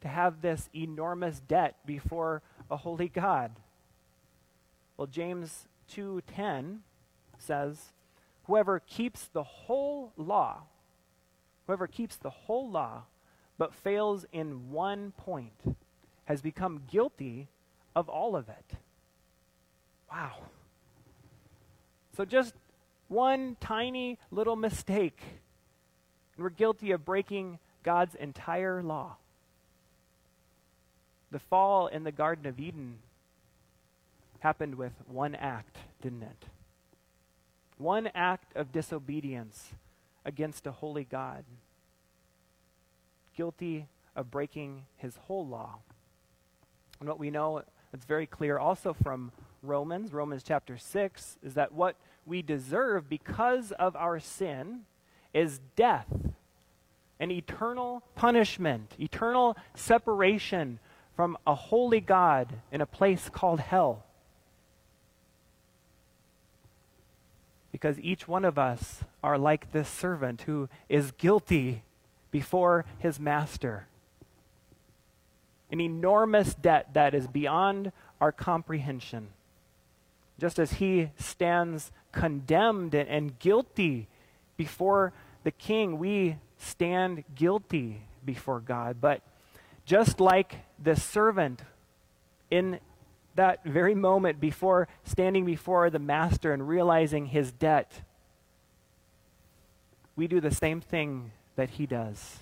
to 0.00 0.08
have 0.08 0.42
this 0.42 0.68
enormous 0.74 1.40
debt 1.40 1.76
before 1.84 2.42
a 2.70 2.76
holy 2.76 3.08
God? 3.08 3.52
Well, 4.96 5.06
James 5.06 5.66
2:10 5.92 6.78
says, 7.38 7.92
Whoever 8.44 8.80
keeps 8.80 9.26
the 9.26 9.42
whole 9.42 10.12
law, 10.16 10.62
whoever 11.66 11.86
keeps 11.86 12.16
the 12.16 12.30
whole 12.30 12.70
law, 12.70 13.02
but 13.58 13.74
fails 13.74 14.24
in 14.32 14.70
one 14.70 15.12
point, 15.16 15.76
has 16.26 16.40
become 16.40 16.82
guilty 16.90 17.48
of 17.94 18.08
all 18.08 18.36
of 18.36 18.48
it. 18.48 18.76
Wow. 20.10 20.36
So 22.16 22.24
just 22.24 22.54
one 23.08 23.56
tiny 23.60 24.18
little 24.30 24.56
mistake, 24.56 25.20
and 26.36 26.44
we're 26.44 26.50
guilty 26.50 26.90
of 26.90 27.04
breaking 27.04 27.58
God's 27.82 28.14
entire 28.14 28.82
law. 28.82 29.16
The 31.30 31.38
fall 31.38 31.86
in 31.86 32.04
the 32.04 32.12
Garden 32.12 32.46
of 32.46 32.60
Eden 32.60 32.98
happened 34.40 34.76
with 34.76 34.92
one 35.06 35.34
act, 35.34 35.78
didn't 36.02 36.22
it? 36.22 36.44
One 37.78 38.08
act 38.14 38.56
of 38.56 38.72
disobedience 38.72 39.70
against 40.24 40.66
a 40.66 40.72
holy 40.72 41.04
God, 41.04 41.44
guilty 43.36 43.86
of 44.14 44.30
breaking 44.30 44.84
his 44.96 45.16
whole 45.26 45.46
law. 45.46 45.76
And 47.00 47.08
what 47.08 47.18
we 47.18 47.30
know, 47.30 47.62
it's 47.92 48.04
very 48.04 48.26
clear 48.26 48.58
also 48.58 48.92
from 48.92 49.32
Romans, 49.62 50.12
Romans 50.12 50.42
chapter 50.42 50.78
6, 50.78 51.38
is 51.42 51.54
that 51.54 51.72
what 51.72 51.96
we 52.24 52.42
deserve 52.42 53.08
because 53.08 53.72
of 53.72 53.94
our 53.94 54.18
sin 54.18 54.80
is 55.36 55.60
death, 55.76 56.06
an 57.20 57.30
eternal 57.30 58.02
punishment, 58.14 58.92
eternal 58.98 59.56
separation 59.74 60.78
from 61.14 61.36
a 61.46 61.54
holy 61.54 62.00
God 62.00 62.54
in 62.72 62.80
a 62.80 62.86
place 62.86 63.28
called 63.28 63.60
hell. 63.60 64.06
because 67.76 68.00
each 68.00 68.26
one 68.26 68.46
of 68.46 68.56
us 68.56 69.04
are 69.22 69.36
like 69.36 69.70
this 69.72 69.86
servant 69.86 70.40
who 70.46 70.66
is 70.88 71.10
guilty 71.12 71.82
before 72.30 72.86
his 72.98 73.20
master. 73.20 73.86
An 75.70 75.78
enormous 75.78 76.54
debt 76.54 76.94
that 76.94 77.14
is 77.14 77.26
beyond 77.26 77.92
our 78.18 78.32
comprehension. 78.32 79.28
Just 80.40 80.58
as 80.58 80.72
he 80.72 81.10
stands 81.18 81.92
condemned 82.12 82.94
and 82.94 83.38
guilty 83.38 84.08
before 84.56 85.12
the 85.46 85.52
king, 85.52 85.96
we 86.00 86.38
stand 86.58 87.22
guilty 87.36 88.02
before 88.24 88.58
God. 88.58 88.96
But 89.00 89.22
just 89.84 90.18
like 90.18 90.56
the 90.82 90.96
servant 90.96 91.62
in 92.50 92.80
that 93.36 93.64
very 93.64 93.94
moment 93.94 94.40
before 94.40 94.88
standing 95.04 95.44
before 95.44 95.88
the 95.88 96.00
master 96.00 96.52
and 96.52 96.66
realizing 96.66 97.26
his 97.26 97.52
debt, 97.52 98.02
we 100.16 100.26
do 100.26 100.40
the 100.40 100.50
same 100.50 100.80
thing 100.80 101.30
that 101.54 101.70
he 101.70 101.86
does 101.86 102.40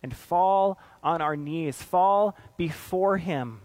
and 0.00 0.14
fall 0.14 0.78
on 1.02 1.20
our 1.20 1.34
knees, 1.34 1.82
fall 1.82 2.36
before 2.56 3.16
him. 3.16 3.60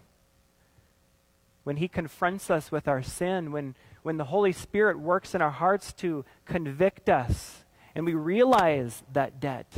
When 1.65 1.77
he 1.77 1.87
confronts 1.87 2.49
us 2.49 2.71
with 2.71 2.87
our 2.87 3.03
sin, 3.03 3.51
when, 3.51 3.75
when 4.01 4.17
the 4.17 4.25
Holy 4.25 4.51
Spirit 4.51 4.97
works 4.97 5.35
in 5.35 5.41
our 5.43 5.51
hearts 5.51 5.93
to 5.93 6.25
convict 6.45 7.09
us, 7.09 7.60
and 7.95 8.05
we 8.05 8.13
realize 8.13 9.03
that 9.13 9.39
debt, 9.39 9.71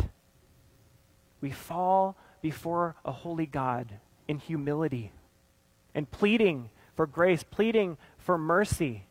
we 1.42 1.52
fall 1.52 2.16
before 2.42 2.96
a 3.04 3.12
holy 3.12 3.46
God 3.46 4.00
in 4.28 4.40
humility 4.40 5.12
and 5.96 6.10
pleading 6.10 6.70
for 6.96 7.08
grace, 7.08 7.44
pleading 7.44 7.98
for 8.18 8.38
mercy. 8.38 9.06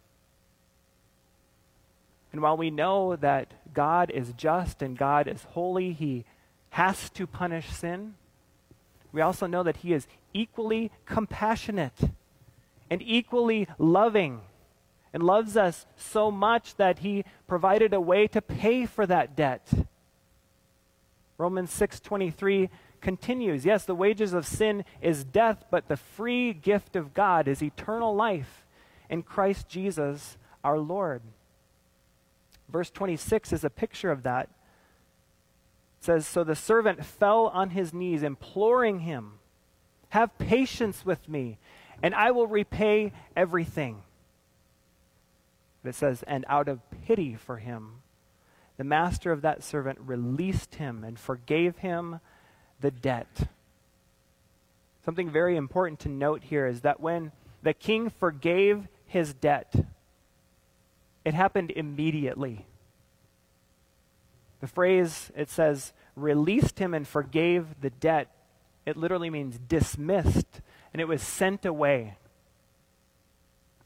And 2.33 2.41
while 2.41 2.57
we 2.57 2.71
know 2.71 3.17
that 3.17 3.53
God 3.75 4.11
is 4.11 4.33
just 4.37 4.83
and 4.83 4.97
God 4.97 5.29
is 5.29 5.45
holy, 5.51 5.93
He 5.93 6.25
has 6.71 7.11
to 7.11 7.27
punish 7.27 7.69
sin, 7.69 8.15
we 9.13 9.21
also 9.21 9.47
know 9.47 9.63
that 9.63 9.79
He 9.79 9.93
is 9.93 10.07
equally 10.33 10.91
compassionate 11.05 12.11
and 12.91 13.03
equally 13.03 13.69
loving 13.79 14.41
and 15.13 15.23
loves 15.23 15.57
us 15.57 15.87
so 15.97 16.31
much 16.31 16.77
that 16.77 17.01
He 17.01 17.25
provided 17.47 17.93
a 17.93 18.01
way 18.01 18.27
to 18.29 18.41
pay 18.41 18.87
for 18.87 19.07
that 19.07 19.37
debt. 19.37 19.69
Romans 21.39 21.71
6:23 21.71 22.71
continues. 23.01 23.67
Yes, 23.67 23.85
the 23.85 23.95
wages 23.95 24.33
of 24.33 24.47
sin 24.47 24.85
is 25.01 25.25
death, 25.25 25.65
but 25.71 25.89
the 25.89 25.97
free 25.97 26.53
gift 26.53 26.97
of 26.97 27.15
God 27.15 27.49
is 27.49 27.63
eternal 27.63 28.15
life 28.15 28.65
in 29.11 29.23
Christ 29.23 29.69
Jesus 29.69 30.39
our 30.65 30.79
Lord. 30.79 31.21
Verse 32.69 32.91
26 32.91 33.53
is 33.53 33.65
a 33.65 33.71
picture 33.71 34.11
of 34.11 34.23
that. 34.23 34.45
It 36.01 36.05
says, 36.05 36.27
So 36.27 36.45
the 36.45 36.57
servant 36.57 37.05
fell 37.05 37.49
on 37.49 37.71
his 37.71 37.93
knees, 37.93 38.23
imploring 38.23 39.01
him, 39.01 39.35
Have 40.11 40.39
patience 40.39 41.05
with 41.05 41.29
me, 41.29 41.59
and 42.03 42.15
I 42.15 42.31
will 42.31 42.47
repay 42.47 43.13
everything. 43.37 44.03
It 45.85 45.95
says, 45.95 46.23
and 46.27 46.45
out 46.49 46.69
of 46.69 46.81
pity 47.07 47.35
for 47.35 47.59
him, 47.59 48.03
the 48.77 48.85
master 48.85 49.33
of 49.33 49.43
that 49.43 49.63
servant 49.63 49.99
released 50.01 50.77
him 50.77 51.05
and 51.05 51.19
forgave 51.19 51.79
him 51.79 52.21
the 52.81 52.91
debt. 52.91 53.49
Something 55.05 55.31
very 55.31 55.57
important 55.57 55.99
to 56.01 56.09
note 56.09 56.45
here 56.45 56.67
is 56.67 56.83
that 56.83 57.01
when 57.01 57.33
the 57.63 57.75
king 57.75 58.11
forgave 58.11 58.87
his 59.07 59.35
debt, 59.35 59.75
it 61.25 61.35
happened 61.35 61.73
immediately. 61.73 62.67
The 64.61 64.69
phrase, 64.69 65.33
it 65.37 65.51
says, 65.51 65.93
released 66.15 66.79
him 66.79 66.95
and 66.95 67.07
forgave 67.07 67.81
the 67.81 67.91
debt, 67.91 68.29
it 68.87 68.97
literally 68.97 69.31
means 69.31 69.59
dismissed, 69.59 70.61
and 70.93 71.01
it 71.01 71.09
was 71.09 71.23
sent 71.23 71.65
away. 71.65 72.17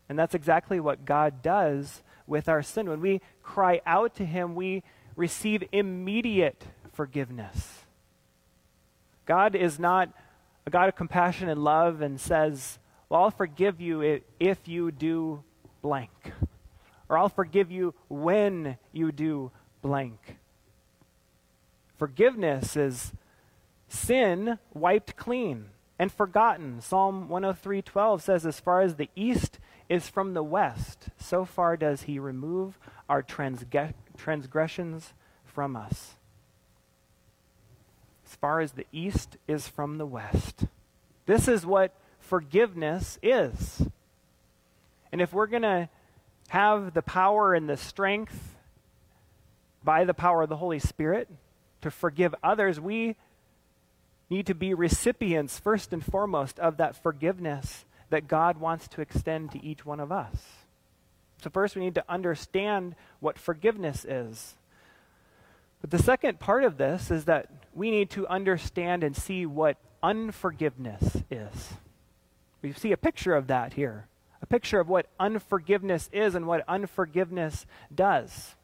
And 0.09 0.19
that's 0.19 0.35
exactly 0.35 0.81
what 0.81 1.05
God 1.05 1.43
does 1.43 2.03
with 2.27 2.49
our 2.49 2.63
sin. 2.63 2.89
When 2.89 3.01
we 3.01 3.21
cry 3.43 3.81
out 3.87 4.15
to 4.17 4.25
Him, 4.25 4.55
we 4.55 4.83
receive 5.17 5.65
immediate 5.73 6.65
forgiveness. 6.93 7.85
God 9.25 9.55
is 9.55 9.79
not 9.79 10.11
a 10.67 10.71
God 10.71 10.89
of 10.89 10.97
compassion 10.97 11.49
and 11.49 11.63
love 11.63 12.01
and 12.01 12.21
says, 12.21 12.79
Well, 13.09 13.25
I'll 13.25 13.31
forgive 13.31 13.81
you 13.81 14.21
if 14.39 14.69
you 14.69 14.91
do 14.91 15.43
blank. 15.83 16.33
Or 17.09 17.19
I'll 17.19 17.29
forgive 17.29 17.71
you 17.71 17.95
when 18.09 18.79
you 18.93 19.13
do 19.13 19.53
blank. 19.81 20.39
Forgiveness 21.97 22.77
is 22.77 23.13
sin 23.89 24.59
wiped 24.75 25.17
clean 25.17 25.67
and 25.99 26.13
forgotten. 26.13 26.81
Psalm 26.81 27.29
103:12 27.29 28.21
says 28.21 28.45
as 28.45 28.61
far 28.61 28.81
as 28.81 28.97
the 28.97 29.09
east 29.15 29.59
is 29.89 30.09
from 30.09 30.35
the 30.35 30.43
west, 30.43 31.09
so 31.19 31.45
far 31.45 31.77
does 31.77 32.03
he 32.03 32.19
remove 32.19 32.79
our 33.09 33.23
transgressions 33.23 35.13
from 35.45 35.77
us. 35.77 36.17
As 38.27 38.35
far 38.35 38.61
as 38.61 38.73
the 38.73 38.87
east 38.91 39.37
is 39.47 39.69
from 39.69 39.99
the 39.99 40.07
west. 40.07 40.67
This 41.27 41.47
is 41.47 41.65
what 41.65 41.95
forgiveness 42.19 43.19
is. 43.23 43.87
And 45.13 45.21
if 45.21 45.33
we're 45.33 45.47
going 45.47 45.63
to 45.63 45.89
have 46.49 46.95
the 46.95 47.03
power 47.03 47.55
and 47.55 47.69
the 47.69 47.77
strength 47.77 48.57
by 49.85 50.05
the 50.05 50.15
power 50.15 50.43
of 50.43 50.49
the 50.49 50.57
Holy 50.57 50.81
Spirit 50.81 51.29
to 51.83 51.91
forgive 51.91 52.35
others, 52.43 52.81
we 52.81 53.17
need 54.29 54.47
to 54.47 54.55
be 54.55 54.75
recipients, 54.75 55.61
first 55.61 55.93
and 55.93 56.05
foremost, 56.05 56.59
of 56.59 56.77
that 56.79 57.01
forgiveness 57.01 57.85
that 58.11 58.29
God 58.29 58.59
wants 58.59 58.89
to 58.89 59.01
extend 59.01 59.53
to 59.53 59.65
each 59.65 59.85
one 59.85 60.01
of 60.01 60.13
us. 60.13 60.37
So, 61.43 61.51
first, 61.51 61.77
we 61.77 61.83
need 61.83 61.95
to 61.97 62.05
understand 62.09 62.95
what 63.21 63.39
forgiveness 63.39 64.05
is. 64.05 64.55
But 65.81 65.91
the 65.91 65.99
second 65.99 66.41
part 66.41 66.65
of 66.65 66.79
this 66.79 67.11
is 67.11 67.27
that 67.27 67.51
we 67.75 67.91
need 67.91 68.11
to 68.11 68.27
understand 68.27 69.05
and 69.05 69.15
see 69.15 69.45
what 69.45 69.77
unforgiveness 70.03 71.23
is. 71.31 71.75
We 72.63 72.73
see 72.73 72.93
a 72.93 72.97
picture 72.97 73.35
of 73.35 73.49
that 73.49 73.75
here 73.75 74.07
a 74.43 74.47
picture 74.47 74.81
of 74.81 74.89
what 74.89 75.07
unforgiveness 75.19 76.09
is 76.13 76.35
and 76.35 76.47
what 76.47 76.65
unforgiveness 76.69 77.67
does. 77.95 78.55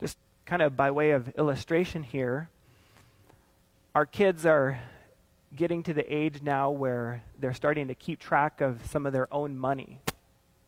Just 0.00 0.16
kind 0.46 0.62
of 0.62 0.76
by 0.76 0.90
way 0.90 1.10
of 1.10 1.28
illustration 1.36 2.02
here, 2.02 2.48
our 3.94 4.06
kids 4.06 4.46
are 4.46 4.80
getting 5.54 5.82
to 5.82 5.92
the 5.92 6.14
age 6.14 6.42
now 6.42 6.70
where 6.70 7.22
they're 7.38 7.52
starting 7.52 7.88
to 7.88 7.94
keep 7.94 8.18
track 8.18 8.60
of 8.60 8.80
some 8.86 9.06
of 9.06 9.12
their 9.12 9.32
own 9.32 9.58
money. 9.58 10.00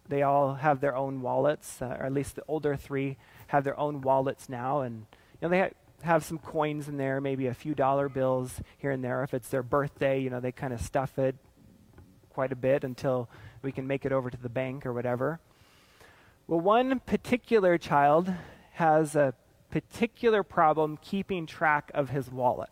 They 0.09 0.23
all 0.23 0.55
have 0.55 0.81
their 0.81 0.95
own 0.95 1.23
wallets, 1.23 1.81
uh, 1.81 1.97
or 1.99 2.07
at 2.07 2.13
least 2.13 2.37
the 2.37 2.43
older 2.47 2.77
three 2.77 3.17
have 3.49 3.65
their 3.65 3.79
own 3.79 4.03
wallets 4.03 4.49
now, 4.49 4.81
and 4.81 5.07
you 5.33 5.39
know 5.43 5.49
they 5.49 5.61
ha- 5.61 5.71
have 6.03 6.25
some 6.25 6.39
coins 6.39 6.89
in 6.89 6.99
there, 6.99 7.21
maybe 7.21 7.47
a 7.47 7.55
few 7.55 7.75
dollar 7.75 8.09
bills 8.09 8.61
here 8.77 8.91
and 8.91 9.03
there. 9.03 9.23
If 9.23 9.33
it's 9.33 9.49
their 9.49 9.63
birthday, 9.63 10.21
you 10.21 10.29
know 10.29 10.41
they 10.41 10.53
kind 10.53 10.73
of 10.73 10.81
stuff 10.81 11.19
it 11.19 11.37
quite 12.29 12.53
a 12.53 12.57
bit 12.57 12.85
until 12.85 13.31
we 13.63 13.73
can 13.73 13.87
make 13.87 14.05
it 14.05 14.13
over 14.13 14.29
to 14.29 14.37
the 14.37 14.49
bank 14.49 14.85
or 14.85 14.93
whatever. 14.93 15.41
Well, 16.47 16.61
one 16.61 17.01
particular 17.01 17.79
child 17.79 18.31
has 18.73 19.17
a 19.17 19.33
particular 19.71 20.43
problem 20.43 20.99
keeping 21.01 21.47
track 21.47 21.91
of 21.95 22.11
his 22.11 22.31
wallet. 22.31 22.71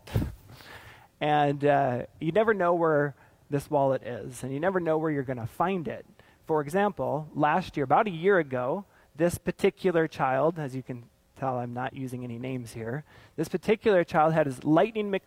And 1.22 1.64
uh, 1.64 2.02
you 2.18 2.32
never 2.32 2.52
know 2.52 2.74
where 2.74 3.14
this 3.48 3.70
wallet 3.70 4.02
is, 4.02 4.42
and 4.42 4.52
you 4.52 4.58
never 4.58 4.80
know 4.80 4.98
where 4.98 5.08
you're 5.08 5.22
going 5.22 5.38
to 5.38 5.46
find 5.46 5.86
it. 5.86 6.04
For 6.46 6.60
example, 6.60 7.28
last 7.32 7.76
year, 7.76 7.84
about 7.84 8.08
a 8.08 8.10
year 8.10 8.40
ago, 8.40 8.86
this 9.14 9.38
particular 9.38 10.08
child, 10.08 10.58
as 10.58 10.74
you 10.74 10.82
can 10.82 11.04
tell, 11.38 11.58
I'm 11.58 11.74
not 11.74 11.94
using 11.94 12.24
any 12.24 12.40
names 12.40 12.72
here, 12.72 13.04
this 13.36 13.48
particular 13.48 14.02
child 14.02 14.34
had 14.34 14.46
his 14.46 14.64
Lightning, 14.64 15.12
Mc, 15.12 15.22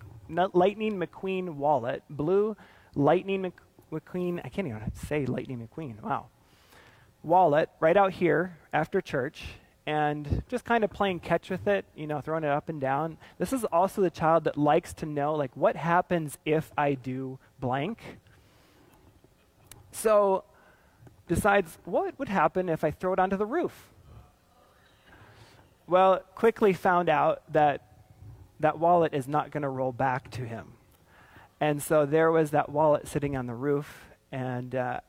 Lightning 0.54 1.00
McQueen 1.00 1.56
wallet, 1.56 2.04
blue 2.10 2.58
Lightning 2.94 3.54
McQueen, 3.90 4.42
I 4.44 4.50
can't 4.50 4.68
even 4.68 4.82
say 4.96 5.26
Lightning 5.26 5.66
McQueen, 5.66 6.02
wow, 6.02 6.26
wallet 7.24 7.70
right 7.80 7.96
out 7.96 8.12
here 8.12 8.58
after 8.74 9.00
church 9.00 9.46
and 9.86 10.44
just 10.48 10.66
kind 10.66 10.84
of 10.84 10.90
playing 10.90 11.20
catch 11.20 11.50
with 11.50 11.68
it, 11.68 11.86
you 11.96 12.08
know, 12.08 12.20
throwing 12.22 12.44
it 12.44 12.50
up 12.50 12.70
and 12.70 12.82
down. 12.82 13.18
This 13.38 13.54
is 13.54 13.64
also 13.66 14.02
the 14.02 14.10
child 14.10 14.46
that 14.46 14.58
likes 14.58 14.94
to 14.96 15.06
know, 15.06 15.36
like, 15.36 15.56
what 15.56 15.76
happens 15.76 16.38
if 16.46 16.72
I 16.78 16.96
do 16.96 17.38
blank? 17.60 18.00
So 19.92 20.44
decides, 21.28 21.78
what 21.86 22.18
would 22.18 22.30
happen 22.30 22.68
if 22.68 22.84
I 22.84 22.92
throw 22.92 23.14
it 23.14 23.20
onto 23.20 23.38
the 23.38 23.46
roof? 23.46 23.90
Well, 25.88 26.22
quickly 26.34 26.74
found 26.74 27.10
out 27.10 27.44
that 27.54 27.82
that 28.60 28.80
wallet 28.80 29.14
is 29.14 29.28
not 29.28 29.52
going 29.52 29.64
to 29.64 29.70
roll 29.70 29.92
back 29.92 30.32
to 30.32 30.42
him. 30.42 30.74
And 31.62 31.82
so 31.82 32.06
there 32.06 32.32
was 32.32 32.52
that 32.52 32.70
wallet 32.70 33.08
sitting 33.08 33.38
on 33.38 33.46
the 33.46 33.54
roof, 33.54 34.06
and 34.32 34.74
uh, 34.74 35.00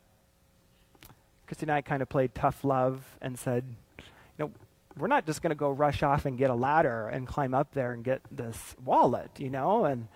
Christy 1.46 1.64
and 1.64 1.72
I 1.72 1.80
kind 1.80 2.02
of 2.02 2.08
played 2.08 2.34
tough 2.34 2.62
love 2.62 3.16
and 3.22 3.38
said, 3.38 3.64
you 3.98 4.04
know, 4.38 4.50
we're 4.96 5.08
not 5.08 5.26
just 5.26 5.42
going 5.42 5.50
to 5.50 5.56
go 5.56 5.70
rush 5.70 6.02
off 6.02 6.24
and 6.26 6.38
get 6.38 6.50
a 6.50 6.54
ladder 6.54 7.08
and 7.08 7.26
climb 7.26 7.54
up 7.54 7.72
there 7.74 7.92
and 7.92 8.02
get 8.02 8.22
this 8.30 8.74
wallet, 8.84 9.30
you 9.38 9.50
know? 9.50 9.84
And 9.84 10.08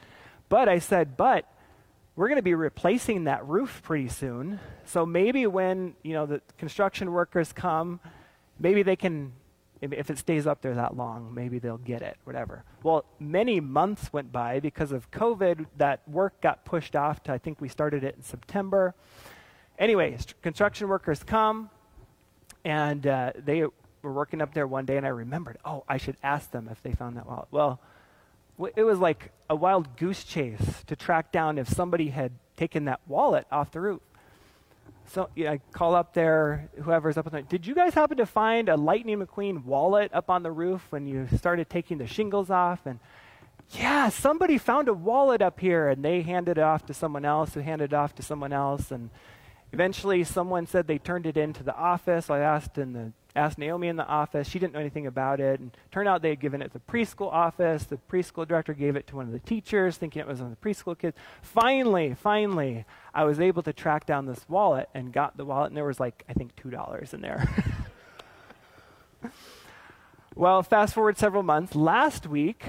but 0.48 0.68
I 0.68 0.78
said, 0.78 1.16
but 1.16 1.46
we're 2.16 2.28
going 2.28 2.36
to 2.36 2.42
be 2.42 2.54
replacing 2.54 3.24
that 3.24 3.46
roof 3.46 3.82
pretty 3.84 4.08
soon. 4.08 4.58
So 4.84 5.06
maybe 5.06 5.46
when, 5.46 5.94
you 6.02 6.12
know, 6.12 6.26
the 6.26 6.42
construction 6.58 7.12
workers 7.12 7.52
come, 7.52 8.00
maybe 8.58 8.82
they 8.82 8.96
can 8.96 9.32
if 9.80 10.10
it 10.10 10.18
stays 10.18 10.46
up 10.46 10.60
there 10.60 10.74
that 10.74 10.96
long, 10.96 11.32
maybe 11.32 11.58
they'll 11.58 11.78
get 11.78 12.02
it, 12.02 12.18
whatever. 12.24 12.64
Well, 12.82 13.04
many 13.18 13.60
months 13.60 14.12
went 14.12 14.30
by 14.30 14.60
because 14.60 14.92
of 14.92 15.10
COVID. 15.10 15.66
That 15.78 16.06
work 16.06 16.40
got 16.42 16.64
pushed 16.66 16.94
off 16.94 17.22
to, 17.24 17.32
I 17.32 17.38
think 17.38 17.60
we 17.60 17.68
started 17.68 18.04
it 18.04 18.14
in 18.14 18.22
September. 18.22 18.94
Anyway, 19.78 20.18
construction 20.42 20.88
workers 20.88 21.22
come, 21.22 21.70
and 22.62 23.06
uh, 23.06 23.32
they 23.38 23.64
were 24.02 24.12
working 24.12 24.40
up 24.40 24.54
there 24.54 24.66
one 24.66 24.84
day, 24.84 24.96
and 24.96 25.06
I 25.06 25.10
remembered, 25.10 25.58
oh, 25.64 25.84
I 25.88 25.96
should 25.96 26.16
ask 26.22 26.50
them 26.50 26.68
if 26.70 26.82
they 26.82 26.92
found 26.92 27.16
that 27.16 27.26
wallet. 27.26 27.48
Well, 27.50 27.80
it 28.76 28.82
was 28.82 28.98
like 28.98 29.32
a 29.48 29.56
wild 29.56 29.96
goose 29.96 30.24
chase 30.24 30.84
to 30.86 30.96
track 30.96 31.32
down 31.32 31.58
if 31.58 31.68
somebody 31.68 32.08
had 32.08 32.32
taken 32.56 32.84
that 32.84 33.00
wallet 33.06 33.46
off 33.50 33.70
the 33.70 33.80
roof. 33.80 34.00
So 35.06 35.28
yeah, 35.34 35.52
I 35.52 35.60
call 35.72 35.94
up 35.94 36.14
there, 36.14 36.68
whoever's 36.82 37.16
up 37.16 37.26
on 37.26 37.32
the. 37.32 37.42
Did 37.42 37.66
you 37.66 37.74
guys 37.74 37.94
happen 37.94 38.18
to 38.18 38.26
find 38.26 38.68
a 38.68 38.76
Lightning 38.76 39.18
McQueen 39.18 39.64
wallet 39.64 40.10
up 40.14 40.30
on 40.30 40.42
the 40.42 40.52
roof 40.52 40.86
when 40.90 41.06
you 41.06 41.26
started 41.36 41.68
taking 41.68 41.98
the 41.98 42.06
shingles 42.06 42.48
off? 42.48 42.86
And 42.86 43.00
yeah, 43.70 44.08
somebody 44.08 44.58
found 44.58 44.88
a 44.88 44.94
wallet 44.94 45.42
up 45.42 45.58
here, 45.58 45.88
and 45.88 46.04
they 46.04 46.22
handed 46.22 46.58
it 46.58 46.62
off 46.62 46.86
to 46.86 46.94
someone 46.94 47.24
else, 47.24 47.54
who 47.54 47.60
handed 47.60 47.92
it 47.92 47.94
off 47.94 48.14
to 48.16 48.22
someone 48.22 48.52
else, 48.52 48.90
and 48.90 49.10
eventually 49.72 50.22
someone 50.22 50.66
said 50.66 50.86
they 50.86 50.98
turned 50.98 51.26
it 51.26 51.36
into 51.36 51.62
the 51.64 51.74
office. 51.74 52.30
I 52.30 52.40
asked 52.40 52.78
in 52.78 52.92
the 52.92 53.12
asked 53.36 53.58
Naomi 53.58 53.88
in 53.88 53.96
the 53.96 54.06
office. 54.06 54.48
She 54.48 54.58
didn't 54.58 54.72
know 54.72 54.80
anything 54.80 55.06
about 55.06 55.40
it. 55.40 55.60
And 55.60 55.76
turned 55.90 56.08
out 56.08 56.22
they 56.22 56.30
had 56.30 56.40
given 56.40 56.62
it 56.62 56.72
to 56.72 56.74
the 56.74 56.92
preschool 56.92 57.32
office. 57.32 57.84
The 57.84 57.98
preschool 58.10 58.46
director 58.46 58.74
gave 58.74 58.96
it 58.96 59.06
to 59.08 59.16
one 59.16 59.26
of 59.26 59.32
the 59.32 59.38
teachers, 59.38 59.96
thinking 59.96 60.20
it 60.20 60.26
was 60.26 60.40
one 60.40 60.52
of 60.52 60.60
the 60.60 60.68
preschool 60.68 60.98
kids. 60.98 61.16
Finally, 61.42 62.14
finally, 62.14 62.84
I 63.14 63.24
was 63.24 63.40
able 63.40 63.62
to 63.62 63.72
track 63.72 64.06
down 64.06 64.26
this 64.26 64.44
wallet 64.48 64.88
and 64.94 65.12
got 65.12 65.36
the 65.36 65.44
wallet, 65.44 65.68
and 65.68 65.76
there 65.76 65.84
was 65.84 66.00
like, 66.00 66.24
I 66.28 66.32
think, 66.32 66.56
$2 66.56 67.14
in 67.14 67.20
there. 67.20 67.48
well, 70.34 70.62
fast 70.62 70.94
forward 70.94 71.18
several 71.18 71.42
months. 71.42 71.74
Last 71.74 72.26
week, 72.26 72.64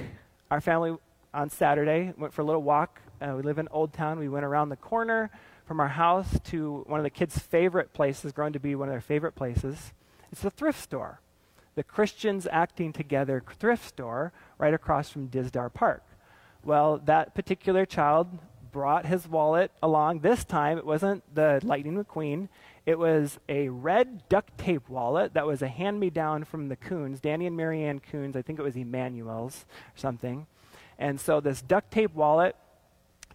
our 0.49 0.61
family 0.61 0.95
on 1.33 1.49
Saturday 1.49 2.13
went 2.17 2.33
for 2.33 2.41
a 2.41 2.45
little 2.45 2.63
walk. 2.63 3.01
Uh, 3.21 3.33
we 3.35 3.43
live 3.43 3.59
in 3.59 3.67
Old 3.71 3.93
Town. 3.93 4.19
We 4.19 4.29
went 4.29 4.45
around 4.45 4.69
the 4.69 4.75
corner 4.75 5.31
from 5.65 5.79
our 5.79 5.87
house 5.87 6.39
to 6.45 6.83
one 6.87 6.99
of 6.99 7.03
the 7.03 7.09
kids' 7.09 7.39
favorite 7.39 7.93
places, 7.93 8.31
grown 8.31 8.51
to 8.53 8.59
be 8.59 8.75
one 8.75 8.89
of 8.89 8.93
their 8.93 8.99
favorite 8.99 9.35
places. 9.35 9.93
It's 10.31 10.41
the 10.41 10.49
thrift 10.49 10.79
store. 10.79 11.19
The 11.75 11.83
Christians 11.83 12.47
Acting 12.51 12.93
Together 12.93 13.43
thrift 13.59 13.87
store 13.87 14.33
right 14.57 14.73
across 14.73 15.09
from 15.09 15.29
Dizdar 15.29 15.73
Park. 15.73 16.03
Well, 16.63 16.99
that 17.05 17.33
particular 17.33 17.85
child 17.85 18.39
brought 18.71 19.05
his 19.05 19.27
wallet 19.27 19.71
along. 19.83 20.19
This 20.19 20.43
time, 20.45 20.77
it 20.77 20.85
wasn't 20.85 21.23
the 21.33 21.59
Lightning 21.63 22.01
McQueen. 22.01 22.47
It 22.85 22.97
was 22.97 23.39
a 23.49 23.69
red 23.69 24.27
duct 24.29 24.57
tape 24.57 24.87
wallet 24.89 25.33
that 25.33 25.45
was 25.45 25.61
a 25.61 25.67
hand 25.67 25.99
me 25.99 26.09
down 26.09 26.45
from 26.45 26.69
the 26.69 26.75
Coons, 26.75 27.19
Danny 27.19 27.47
and 27.47 27.57
Marianne 27.57 27.99
Coons. 27.99 28.35
I 28.35 28.41
think 28.41 28.59
it 28.59 28.63
was 28.63 28.75
Emmanuel's 28.75 29.65
or 29.95 29.99
something. 29.99 30.47
And 30.97 31.19
so 31.19 31.41
this 31.41 31.61
duct 31.61 31.91
tape 31.91 32.13
wallet 32.13 32.55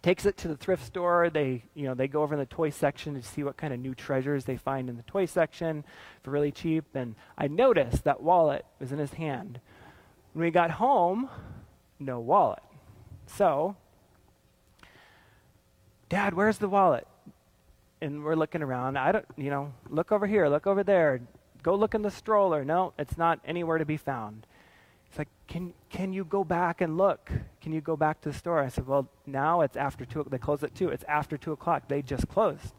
takes 0.07 0.25
it 0.25 0.37
to 0.37 0.47
the 0.47 0.55
thrift 0.55 0.85
store. 0.85 1.29
They, 1.29 1.65
you 1.73 1.83
know, 1.83 1.93
they 1.93 2.07
go 2.07 2.23
over 2.23 2.33
in 2.33 2.39
the 2.39 2.45
toy 2.45 2.69
section 2.69 3.13
to 3.15 3.21
see 3.21 3.43
what 3.43 3.57
kind 3.57 3.73
of 3.73 3.79
new 3.81 3.93
treasures 3.93 4.45
they 4.45 4.55
find 4.55 4.87
in 4.87 4.95
the 4.95 5.03
toy 5.03 5.25
section 5.25 5.83
for 6.23 6.31
really 6.31 6.49
cheap. 6.49 6.85
And 6.95 7.13
I 7.37 7.49
noticed 7.49 8.05
that 8.05 8.23
wallet 8.23 8.65
was 8.79 8.93
in 8.93 8.99
his 8.99 9.15
hand. 9.15 9.59
When 10.31 10.45
we 10.45 10.49
got 10.51 10.71
home, 10.71 11.29
no 11.99 12.21
wallet. 12.21 12.63
So, 13.25 13.75
Dad, 16.07 16.33
where's 16.33 16.57
the 16.57 16.69
wallet? 16.69 17.05
And 17.99 18.23
we're 18.23 18.35
looking 18.35 18.61
around. 18.61 18.97
I 18.97 19.11
don't, 19.11 19.25
you 19.35 19.49
know, 19.49 19.73
look 19.89 20.13
over 20.13 20.25
here, 20.25 20.47
look 20.47 20.67
over 20.67 20.85
there. 20.85 21.19
Go 21.63 21.75
look 21.75 21.95
in 21.95 22.01
the 22.01 22.11
stroller. 22.11 22.63
No, 22.63 22.93
it's 22.97 23.17
not 23.17 23.41
anywhere 23.43 23.77
to 23.77 23.85
be 23.85 23.97
found. 23.97 24.47
It's 25.09 25.17
like, 25.17 25.29
can, 25.47 25.73
can 25.89 26.13
you 26.13 26.25
go 26.25 26.43
back 26.43 26.81
and 26.81 26.97
look? 26.97 27.31
Can 27.61 27.73
you 27.73 27.81
go 27.81 27.95
back 27.95 28.21
to 28.21 28.29
the 28.29 28.37
store? 28.37 28.59
I 28.59 28.69
said, 28.69 28.87
well, 28.87 29.09
now 29.25 29.61
it's 29.61 29.77
after 29.77 30.05
2 30.05 30.27
They 30.29 30.37
close 30.37 30.63
at 30.63 30.75
2. 30.75 30.89
It's 30.89 31.03
after 31.07 31.37
2 31.37 31.53
o'clock. 31.53 31.87
They 31.87 32.01
just 32.01 32.27
closed. 32.27 32.73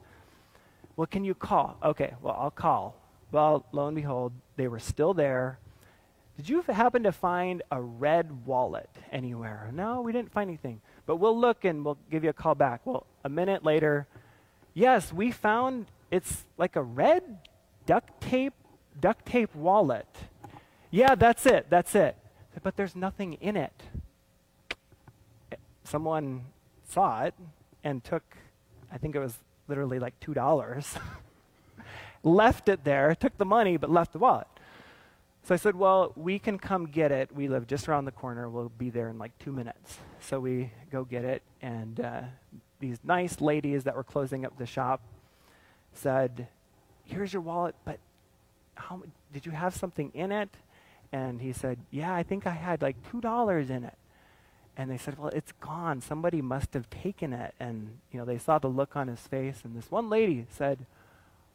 Well, 0.97 1.07
can 1.07 1.25
you 1.25 1.35
call? 1.35 1.77
Okay, 1.83 2.14
well, 2.23 2.37
I'll 2.38 2.51
call. 2.51 2.97
Well, 3.31 3.67
lo 3.73 3.87
and 3.87 3.97
behold, 3.97 4.33
they 4.57 4.69
were 4.69 4.79
still 4.79 5.14
there. 5.14 5.59
Did 6.37 6.49
you 6.49 6.62
happen 6.62 7.03
to 7.03 7.12
find 7.12 7.62
a 7.71 7.81
red 7.81 8.47
wallet 8.47 8.91
anywhere? 9.11 9.71
No, 9.73 10.03
we 10.03 10.12
didn't 10.12 10.31
find 10.33 10.49
anything. 10.49 10.81
But 11.05 11.17
we'll 11.17 11.38
look 11.38 11.64
and 11.64 11.85
we'll 11.85 11.99
give 12.11 12.23
you 12.23 12.31
a 12.31 12.35
call 12.35 12.55
back. 12.55 12.83
Well, 12.85 13.07
a 13.25 13.29
minute 13.29 13.64
later, 13.64 14.07
yes, 14.73 15.12
we 15.12 15.33
found 15.33 15.87
it's 16.11 16.47
like 16.57 16.77
a 16.77 16.83
red 16.83 17.25
duct 17.87 18.21
tape 18.21 18.55
duct 19.01 19.27
tape 19.27 19.55
wallet. 19.55 20.09
Yeah, 20.90 21.14
that's 21.14 21.46
it. 21.46 21.66
That's 21.68 21.94
it. 21.94 22.16
But 22.62 22.77
there's 22.77 22.96
nothing 22.96 23.35
in 23.35 23.57
it. 23.57 23.83
Someone 25.85 26.46
saw 26.88 27.24
it 27.24 27.35
and 27.85 28.03
took, 28.03 28.22
I 28.92 28.98
think 28.98 29.14
it 29.14 29.20
was 29.20 29.38
literally 29.68 29.98
like 29.98 30.18
$2, 30.20 30.98
left 32.22 32.68
it 32.68 32.85
there, 32.85 33.14
took 33.14 33.37
the 33.38 33.44
money, 33.44 33.77
but 33.77 33.90
left 33.90 34.12
the 34.12 34.18
wallet. 34.18 34.46
So 35.44 35.55
I 35.55 35.57
said, 35.57 35.77
Well, 35.77 36.12
we 36.14 36.38
can 36.38 36.59
come 36.59 36.87
get 36.87 37.11
it. 37.11 37.35
We 37.35 37.48
live 37.48 37.66
just 37.66 37.88
around 37.88 38.05
the 38.05 38.12
corner. 38.12 38.51
We'll 38.51 38.70
be 38.77 38.90
there 38.90 39.09
in 39.09 39.18
like 39.18 39.38
two 39.38 39.51
minutes. 39.51 39.96
So 40.20 40.40
we 40.40 40.72
go 40.92 41.05
get 41.05 41.24
it. 41.24 41.42
And 41.62 42.01
uh, 42.01 42.22
these 42.81 42.98
nice 43.03 43.40
ladies 43.40 43.85
that 43.85 43.96
were 43.96 44.05
closing 44.05 44.44
up 44.44 44.59
the 44.59 44.66
shop 44.66 45.01
said, 45.94 46.48
Here's 47.07 47.33
your 47.33 47.40
wallet, 47.40 47.74
but 47.87 47.98
how, 48.74 49.03
did 49.33 49.46
you 49.46 49.53
have 49.53 49.74
something 49.74 50.11
in 50.12 50.33
it? 50.33 50.51
And 51.12 51.40
he 51.40 51.53
said, 51.53 51.79
Yeah, 51.90 52.14
I 52.14 52.23
think 52.23 52.47
I 52.47 52.53
had 52.53 52.83
like 52.83 52.97
$2 53.11 53.71
in 53.71 53.85
it. 53.85 53.94
And 54.77 54.90
they 54.90 54.99
said, 54.99 55.18
Well, 55.18 55.29
it's 55.29 55.53
gone. 55.53 56.01
Somebody 56.01 56.42
must 56.42 56.75
have 56.75 56.88
taken 56.90 57.33
it. 57.33 57.55
And, 57.59 57.99
you 58.12 58.18
know, 58.18 58.25
they 58.25 58.38
saw 58.38 58.59
the 58.59 58.68
look 58.68 58.97
on 58.97 59.09
his 59.09 59.21
face. 59.21 59.62
And 59.64 59.77
this 59.77 59.90
one 59.90 60.09
lady 60.09 60.47
said, 60.51 60.87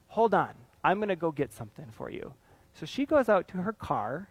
Hold 0.10 0.34
on. 0.34 0.52
I'm 0.84 0.98
going 0.98 1.10
to 1.10 1.16
go 1.16 1.32
get 1.32 1.54
something 1.54 1.88
for 1.96 2.10
you. 2.10 2.34
So 2.74 2.86
she 2.86 3.06
goes 3.06 3.30
out 3.30 3.48
to 3.50 3.58
her 3.60 3.72
car, 3.72 4.28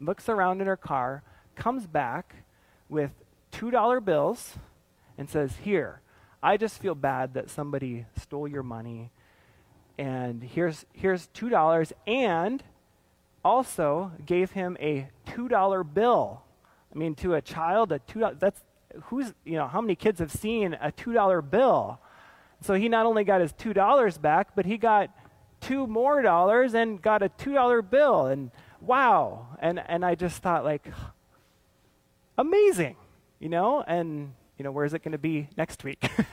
looks 0.00 0.28
around 0.28 0.60
in 0.60 0.66
her 0.66 0.76
car, 0.76 1.22
comes 1.54 1.86
back 1.86 2.36
with 2.88 3.10
$2 3.52 4.04
bills, 4.04 4.54
and 5.18 5.28
says, 5.28 5.56
Here, 5.62 6.00
I 6.42 6.56
just 6.56 6.80
feel 6.80 6.94
bad 6.94 7.34
that 7.34 7.50
somebody 7.50 8.06
stole 8.16 8.48
your 8.48 8.62
money. 8.62 9.10
And 9.98 10.42
here's, 10.42 10.86
here's 10.92 11.28
$2. 11.28 11.92
And 12.06 12.62
also 13.46 14.10
gave 14.26 14.50
him 14.50 14.76
a 14.80 15.08
$2 15.28 15.94
bill. 15.94 16.42
I 16.92 16.98
mean, 16.98 17.14
to 17.16 17.34
a 17.34 17.40
child, 17.40 17.92
a 17.92 18.00
2, 18.00 18.32
that's, 18.40 18.64
who's, 19.04 19.34
you 19.44 19.52
know, 19.52 19.68
how 19.68 19.80
many 19.80 19.94
kids 19.94 20.18
have 20.18 20.32
seen 20.32 20.74
a 20.74 20.90
$2 20.90 21.48
bill? 21.48 22.00
So 22.60 22.74
he 22.74 22.88
not 22.88 23.06
only 23.06 23.22
got 23.22 23.40
his 23.40 23.52
$2 23.52 24.20
back, 24.20 24.56
but 24.56 24.66
he 24.66 24.76
got 24.76 25.10
two 25.60 25.86
more 25.86 26.22
dollars 26.22 26.74
and 26.74 27.00
got 27.00 27.22
a 27.22 27.28
$2 27.28 27.88
bill. 27.88 28.26
And 28.26 28.50
wow. 28.80 29.46
And, 29.60 29.80
and 29.86 30.04
I 30.04 30.16
just 30.16 30.42
thought, 30.42 30.64
like, 30.64 30.90
amazing, 32.36 32.96
you 33.38 33.48
know? 33.48 33.84
And, 33.86 34.32
you 34.58 34.64
know, 34.64 34.72
where 34.72 34.84
is 34.84 34.92
it 34.92 35.04
going 35.04 35.12
to 35.12 35.18
be 35.18 35.48
next 35.56 35.84
week? 35.84 36.10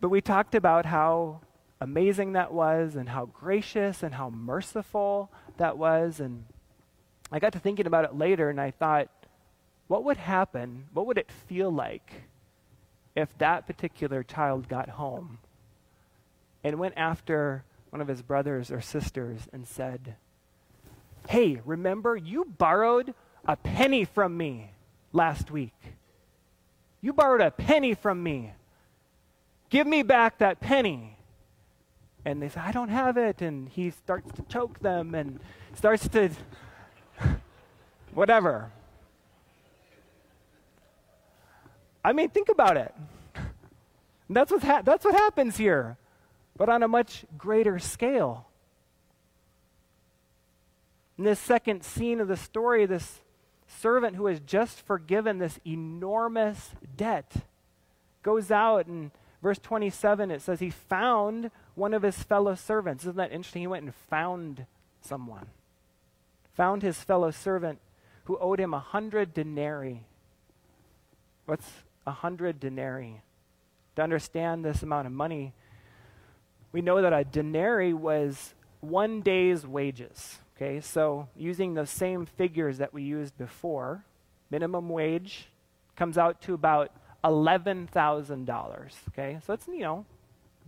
but 0.00 0.08
we 0.08 0.20
talked 0.20 0.56
about 0.56 0.86
how 0.86 1.40
amazing 1.80 2.32
that 2.32 2.52
was 2.52 2.96
and 2.96 3.08
how 3.08 3.26
gracious 3.26 4.02
and 4.02 4.14
how 4.14 4.30
merciful 4.30 5.30
that 5.56 5.76
was. 5.76 6.20
And 6.20 6.44
I 7.30 7.38
got 7.38 7.52
to 7.52 7.58
thinking 7.58 7.86
about 7.86 8.04
it 8.04 8.14
later 8.14 8.50
and 8.50 8.60
I 8.60 8.70
thought, 8.70 9.08
what 9.86 10.04
would 10.04 10.16
happen? 10.16 10.86
What 10.92 11.06
would 11.06 11.18
it 11.18 11.30
feel 11.30 11.70
like 11.70 12.12
if 13.14 13.36
that 13.38 13.66
particular 13.66 14.22
child 14.22 14.68
got 14.68 14.90
home 14.90 15.38
and 16.62 16.78
went 16.78 16.94
after 16.96 17.64
one 17.90 18.00
of 18.00 18.08
his 18.08 18.22
brothers 18.22 18.70
or 18.70 18.80
sisters 18.80 19.42
and 19.52 19.68
said, 19.68 20.16
Hey, 21.28 21.60
remember 21.64 22.16
you 22.16 22.44
borrowed 22.44 23.14
a 23.46 23.56
penny 23.56 24.04
from 24.04 24.36
me 24.36 24.72
last 25.12 25.50
week? 25.50 25.74
You 27.00 27.12
borrowed 27.12 27.40
a 27.40 27.50
penny 27.50 27.94
from 27.94 28.22
me. 28.22 28.52
Give 29.70 29.86
me 29.86 30.02
back 30.02 30.38
that 30.38 30.60
penny 30.60 31.13
and 32.24 32.40
they 32.40 32.48
say, 32.48 32.60
I 32.60 32.72
don't 32.72 32.88
have 32.88 33.16
it. 33.16 33.42
And 33.42 33.68
he 33.68 33.90
starts 33.90 34.32
to 34.32 34.42
choke 34.42 34.80
them 34.80 35.14
and 35.14 35.40
starts 35.74 36.08
to 36.08 36.30
whatever. 38.14 38.70
I 42.04 42.12
mean, 42.12 42.30
think 42.30 42.48
about 42.48 42.76
it. 42.76 42.94
that's, 44.28 44.50
what 44.50 44.62
ha- 44.62 44.82
that's 44.82 45.04
what 45.04 45.14
happens 45.14 45.56
here, 45.56 45.96
but 46.56 46.68
on 46.68 46.82
a 46.82 46.88
much 46.88 47.24
greater 47.38 47.78
scale. 47.78 48.46
In 51.16 51.24
this 51.24 51.38
second 51.38 51.84
scene 51.84 52.20
of 52.20 52.28
the 52.28 52.36
story, 52.36 52.86
this 52.86 53.20
servant 53.66 54.16
who 54.16 54.26
has 54.26 54.40
just 54.40 54.80
forgiven 54.84 55.38
this 55.38 55.58
enormous 55.66 56.70
debt 56.96 57.32
goes 58.22 58.50
out 58.50 58.86
and 58.86 59.10
verse 59.42 59.58
27 59.58 60.30
it 60.30 60.40
says 60.40 60.60
he 60.60 60.70
found 60.70 61.50
one 61.74 61.94
of 61.94 62.02
his 62.02 62.22
fellow 62.22 62.54
servants. 62.54 63.04
Isn't 63.04 63.16
that 63.16 63.32
interesting? 63.32 63.62
He 63.62 63.66
went 63.66 63.84
and 63.84 63.94
found 63.94 64.66
someone, 65.00 65.46
found 66.54 66.82
his 66.82 66.98
fellow 66.98 67.30
servant 67.30 67.78
who 68.24 68.38
owed 68.38 68.60
him 68.60 68.72
a 68.72 68.78
hundred 68.78 69.34
denarii. 69.34 70.06
What's 71.46 71.70
a 72.06 72.12
hundred 72.12 72.60
denarii? 72.60 73.22
To 73.96 74.02
understand 74.02 74.64
this 74.64 74.82
amount 74.82 75.06
of 75.06 75.12
money, 75.12 75.52
we 76.72 76.80
know 76.80 77.00
that 77.00 77.12
a 77.12 77.24
denarii 77.24 77.92
was 77.92 78.54
one 78.80 79.20
day's 79.20 79.66
wages. 79.66 80.38
Okay, 80.56 80.80
so 80.80 81.28
using 81.36 81.74
the 81.74 81.86
same 81.86 82.26
figures 82.26 82.78
that 82.78 82.94
we 82.94 83.02
used 83.02 83.36
before, 83.36 84.04
minimum 84.50 84.88
wage 84.88 85.48
comes 85.96 86.16
out 86.16 86.40
to 86.42 86.54
about 86.54 86.92
$11,000. 87.24 88.92
Okay, 89.08 89.38
so 89.44 89.52
it's, 89.52 89.66
you 89.66 89.80
know, 89.80 90.04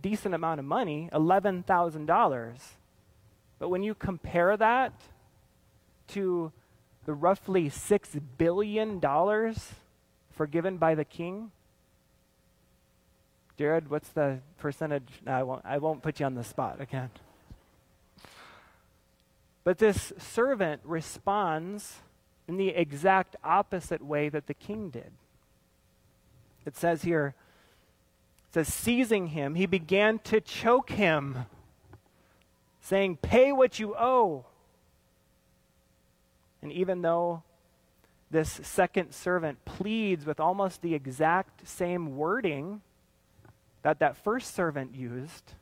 decent 0.01 0.35
amount 0.35 0.59
of 0.59 0.65
money, 0.65 1.09
$11,000. 1.13 2.57
But 3.59 3.69
when 3.69 3.83
you 3.83 3.95
compare 3.95 4.55
that 4.57 4.93
to 6.09 6.51
the 7.05 7.13
roughly 7.13 7.69
$6 7.69 8.21
billion 8.37 9.01
forgiven 10.31 10.77
by 10.77 10.95
the 10.95 11.05
king, 11.05 11.51
Jared, 13.57 13.89
what's 13.89 14.09
the 14.09 14.39
percentage? 14.59 15.07
No, 15.25 15.31
I 15.31 15.43
won't, 15.43 15.65
I 15.65 15.77
won't 15.79 16.03
put 16.03 16.19
you 16.19 16.27
on 16.27 16.35
the 16.35 16.43
spot 16.43 16.79
again. 16.79 17.09
But 19.63 19.79
this 19.79 20.13
servant 20.19 20.81
responds 20.85 21.97
in 22.47 22.57
the 22.57 22.69
exact 22.69 23.35
opposite 23.43 24.01
way 24.01 24.29
that 24.29 24.47
the 24.47 24.53
king 24.53 24.89
did. 24.89 25.11
It 26.65 26.77
says 26.77 27.01
here, 27.01 27.33
says, 28.51 28.73
seizing 28.73 29.27
him, 29.27 29.55
he 29.55 29.65
began 29.65 30.19
to 30.19 30.41
choke 30.41 30.91
him, 30.91 31.45
saying, 32.81 33.17
Pay 33.17 33.51
what 33.51 33.79
you 33.79 33.95
owe. 33.95 34.45
And 36.61 36.71
even 36.71 37.01
though 37.01 37.43
this 38.29 38.59
second 38.63 39.13
servant 39.13 39.63
pleads 39.63 40.25
with 40.25 40.39
almost 40.39 40.81
the 40.81 40.95
exact 40.95 41.67
same 41.67 42.17
wording 42.17 42.81
that 43.83 43.99
that 43.99 44.17
first 44.17 44.53
servant 44.53 44.93
used, 44.95 45.53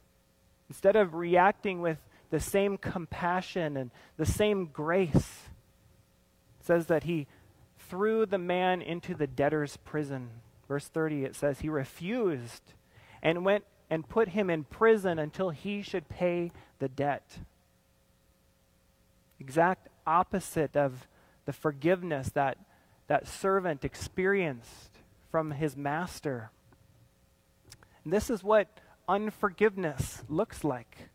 instead 0.70 0.96
of 0.96 1.14
reacting 1.14 1.82
with 1.82 2.00
the 2.32 2.40
same 2.40 2.78
compassion 2.78 3.78
and 3.78 3.92
the 4.18 4.26
same 4.26 4.66
grace, 4.68 5.42
says 6.60 6.88
that 6.88 7.04
he 7.04 7.28
threw 7.78 8.26
the 8.26 8.40
man 8.40 8.82
into 8.82 9.14
the 9.14 9.28
debtor's 9.28 9.78
prison. 9.78 10.30
Verse 10.68 10.88
30, 10.88 11.26
it 11.26 11.36
says, 11.36 11.60
He 11.60 11.70
refused 11.70 12.74
and 13.22 13.46
went 13.46 13.66
and 13.90 14.08
put 14.08 14.30
him 14.30 14.50
in 14.50 14.64
prison 14.64 15.20
until 15.20 15.52
he 15.52 15.82
should 15.82 16.10
pay 16.10 16.52
the 16.80 16.90
debt. 16.90 17.40
Exact 19.40 19.90
opposite 20.08 20.76
of 20.76 21.08
the 21.46 21.54
forgiveness 21.54 22.30
that 22.30 22.58
that 23.08 23.28
servant 23.28 23.86
experienced 23.86 25.00
from 25.30 25.52
his 25.52 25.78
master. 25.78 26.50
And 28.04 28.12
this 28.12 28.30
is 28.30 28.44
what 28.44 28.68
unforgiveness 29.08 30.24
looks 30.28 30.64
like. 30.64 31.10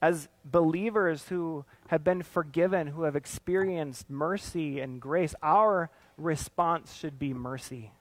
As 0.00 0.28
believers 0.44 1.28
who 1.28 1.64
have 1.88 2.04
been 2.04 2.22
forgiven, 2.22 2.88
who 2.88 3.02
have 3.02 3.16
experienced 3.16 4.08
mercy 4.08 4.78
and 4.78 5.00
grace, 5.00 5.34
our 5.42 5.90
response 6.16 6.94
should 6.94 7.18
be 7.18 7.32
mercy. 7.32 7.92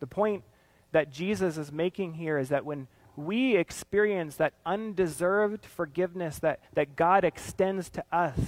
The 0.00 0.06
point 0.06 0.44
that 0.92 1.10
Jesus 1.10 1.58
is 1.58 1.72
making 1.72 2.14
here 2.14 2.38
is 2.38 2.48
that 2.50 2.64
when 2.64 2.88
we 3.16 3.56
experience 3.56 4.36
that 4.36 4.52
undeserved 4.64 5.64
forgiveness 5.64 6.38
that, 6.40 6.60
that 6.74 6.96
God 6.96 7.24
extends 7.24 7.88
to 7.90 8.04
us, 8.12 8.38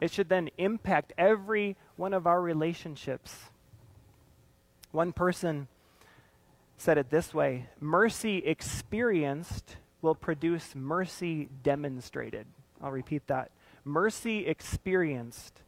it 0.00 0.10
should 0.10 0.28
then 0.28 0.50
impact 0.58 1.12
every 1.18 1.76
one 1.96 2.14
of 2.14 2.26
our 2.26 2.40
relationships. 2.40 3.36
One 4.92 5.12
person 5.12 5.68
said 6.76 6.98
it 6.98 7.10
this 7.10 7.34
way 7.34 7.66
mercy 7.78 8.38
experienced 8.38 9.76
will 10.02 10.14
produce 10.14 10.74
mercy 10.74 11.48
demonstrated. 11.62 12.46
I'll 12.82 12.90
repeat 12.90 13.26
that. 13.26 13.50
Mercy 13.84 14.46
experienced 14.46 15.62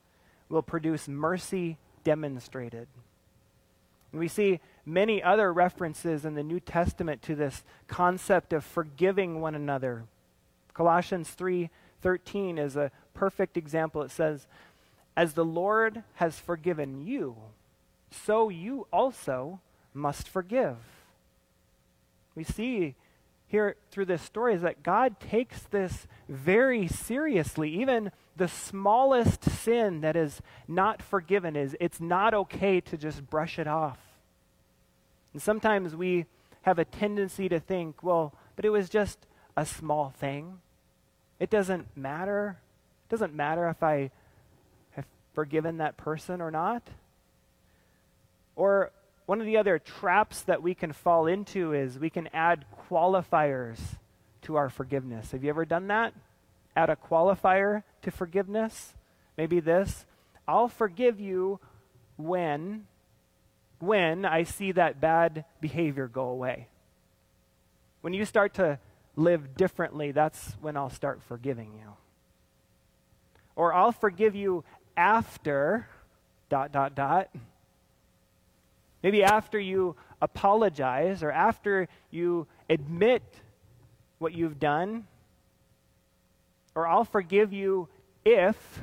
will 0.49 0.63
produce 0.63 1.09
mercy 1.09 1.79
demonstrated. 2.05 2.89
And 4.13 4.21
we 4.21 4.29
see 4.29 4.61
many 4.85 5.23
other 5.23 5.53
references 5.53 6.25
in 6.25 6.35
the 6.35 6.43
New 6.43 6.61
Testament 6.61 7.23
to 7.23 7.35
this 7.35 7.65
concept 7.89 8.53
of 8.53 8.65
forgiving 8.65 9.41
one 9.41 9.55
another. 9.55 10.05
Colossians 10.75 11.35
3:13 11.35 12.59
is 12.59 12.77
a 12.77 12.93
perfect 13.15 13.57
example. 13.57 14.03
It 14.03 14.11
says, 14.11 14.47
"As 15.17 15.35
the 15.35 15.45
Lord 15.45 16.05
has 16.15 16.39
forgiven 16.39 17.07
you, 17.07 17.37
so 18.11 18.49
you 18.49 18.87
also 18.93 19.61
must 19.95 20.29
forgive." 20.29 20.77
We 22.35 22.45
see 22.45 22.95
here 23.53 23.77
through 23.91 24.07
this 24.07 24.23
story 24.23 24.55
is 24.55 24.63
that 24.63 24.83
God 24.83 25.21
takes 25.21 25.61
this 25.65 26.07
very 26.27 26.89
seriously. 26.89 27.69
Even 27.81 28.11
the 28.35 28.49
smallest 28.49 29.45
sin 29.45 30.01
that 30.01 30.17
is 30.17 30.41
not 30.67 31.03
forgiven 31.03 31.55
is 31.55 31.77
it's 31.79 32.01
not 32.01 32.33
okay 32.33 32.81
to 32.81 32.97
just 32.97 33.29
brush 33.29 33.59
it 33.59 33.69
off. 33.69 33.99
And 35.35 35.43
sometimes 35.43 35.95
we 35.95 36.25
have 36.63 36.79
a 36.79 36.87
tendency 36.87 37.47
to 37.51 37.61
think, 37.61 38.03
well, 38.03 38.35
but 38.57 38.65
it 38.65 38.71
was 38.71 38.89
just 38.89 39.27
a 39.55 39.67
small 39.67 40.09
thing. 40.09 40.61
It 41.39 41.51
doesn't 41.51 41.95
matter. 41.95 42.59
It 43.07 43.11
doesn't 43.11 43.35
matter 43.35 43.69
if 43.69 43.83
I 43.83 44.11
have 44.93 45.05
forgiven 45.35 45.77
that 45.77 45.99
person 45.99 46.41
or 46.41 46.51
not. 46.51 46.89
Or 48.57 48.93
one 49.27 49.41
of 49.41 49.47
the 49.47 49.57
other 49.57 49.79
traps 49.79 50.43
that 50.43 50.63
we 50.63 50.75
can 50.75 50.93
fall 50.93 51.27
into 51.27 51.73
is 51.73 51.99
we 51.99 52.11
can 52.11 52.29
add 52.33 52.65
qualifiers 52.91 53.79
to 54.43 54.57
our 54.57 54.69
forgiveness. 54.69 55.31
Have 55.33 55.45
you 55.45 55.51
ever 55.51 55.65
done 55.65 55.89
that? 55.89 56.13
Add 56.75 56.91
a 56.91 56.97
qualifier 56.97 57.83
to 58.03 58.11
forgiveness? 58.11 58.95
Maybe 59.37 59.61
this 59.61 60.05
I'll 60.47 60.69
forgive 60.69 61.21
you 61.21 61.61
when 62.17 62.87
when 63.79 64.25
I 64.25 64.45
see 64.45 64.73
that 64.73 65.01
bad 65.01 65.45
behavior 65.61 66.09
go 66.09 66.27
away. 66.27 66.69
When 68.01 68.13
you 68.13 68.25
start 68.25 68.55
to 68.55 68.79
live 69.17 69.57
differently, 69.57 70.13
that's 70.13 70.57
when 70.61 70.77
I'll 70.77 70.91
start 70.91 71.21
forgiving 71.23 71.73
you. 71.75 71.95
Or 73.55 73.73
I'll 73.73 73.93
forgive 73.93 74.35
you 74.35 74.65
after 74.97 75.87
dot 76.49 76.73
dot 76.73 76.95
dot 76.95 77.29
Maybe 79.03 79.25
after 79.25 79.59
you 79.59 79.97
apologize 80.21 81.23
or 81.23 81.33
after 81.33 81.89
you 82.11 82.47
admit 82.71 83.23
what 84.19 84.33
you've 84.33 84.61
done, 84.61 85.07
or 86.75 86.87
I'll 86.87 87.05
forgive 87.05 87.53
you 87.53 87.89
if 88.25 88.81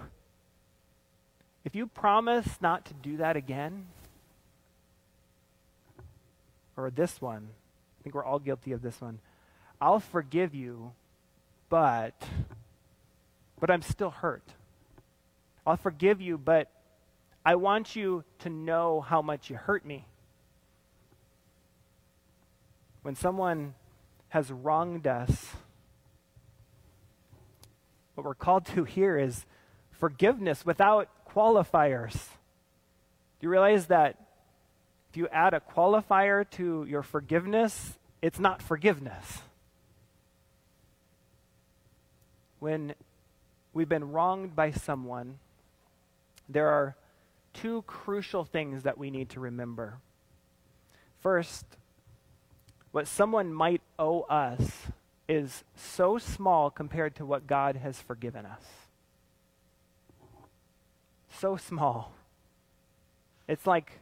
if 1.64 1.76
you 1.76 1.88
promise 1.88 2.58
not 2.62 2.86
to 2.86 2.94
do 2.94 3.18
that 3.18 3.36
again. 3.36 3.88
Or 6.76 6.90
this 6.90 7.22
one. 7.22 7.50
I 8.00 8.04
think 8.04 8.16
we're 8.16 8.24
all 8.24 8.40
guilty 8.40 8.72
of 8.72 8.82
this 8.82 9.02
one. 9.02 9.20
I'll 9.82 10.00
forgive 10.00 10.56
you, 10.56 10.92
but 11.70 12.16
but 13.60 13.70
I'm 13.70 13.82
still 13.82 14.10
hurt. 14.10 14.44
I'll 15.66 15.78
forgive 15.78 16.22
you, 16.22 16.38
but 16.38 16.72
I 17.46 17.56
want 17.56 17.96
you 17.96 18.24
to 18.40 18.50
know 18.50 19.02
how 19.02 19.22
much 19.22 19.50
you 19.50 19.56
hurt 19.56 19.86
me. 19.86 20.06
When 23.02 23.16
someone 23.16 23.76
has 24.30 24.52
wronged 24.52 25.08
us, 25.08 25.56
what 28.16 28.26
we're 28.26 28.34
called 28.34 28.66
to 28.68 28.84
here 28.84 29.18
is 29.18 29.46
forgiveness 29.92 30.66
without 30.66 31.10
qualifiers. 31.28 32.14
Do 32.14 33.48
you 33.48 33.50
realize 33.50 33.88
that 33.88 34.18
if 35.10 35.18
you 35.18 35.28
add 35.30 35.54
a 35.54 35.62
qualifier 35.62 36.48
to 36.52 36.86
your 36.88 37.02
forgiveness, 37.02 37.98
it's 38.22 38.40
not 38.40 38.62
forgiveness? 38.62 39.42
When 42.60 42.94
we've 43.74 43.88
been 43.88 44.12
wronged 44.12 44.56
by 44.56 44.72
someone, 44.72 45.40
there 46.50 46.68
are 46.68 46.98
two 47.54 47.84
crucial 47.84 48.44
things 48.44 48.84
that 48.84 48.98
we 48.98 49.10
need 49.10 49.30
to 49.30 49.40
remember. 49.40 50.00
First, 51.20 51.66
what 52.92 53.08
someone 53.08 53.54
might 53.54 53.82
owe 53.98 54.22
us 54.22 54.88
is 55.28 55.64
so 55.76 56.18
small 56.18 56.72
compared 56.72 57.16
to 57.16 57.26
what 57.26 57.46
God 57.46 57.76
has 57.76 58.02
forgiven 58.02 58.46
us. 58.46 58.64
So 61.32 61.56
small. 61.56 62.14
It's 63.48 63.68
like 63.68 64.00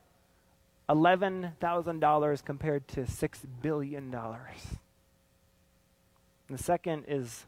$11,000 0.90 2.46
compared 2.46 2.88
to 2.88 3.02
$6 3.02 3.46
billion. 3.62 4.14
And 4.14 4.38
the 6.50 6.64
second 6.64 7.06
is 7.08 7.46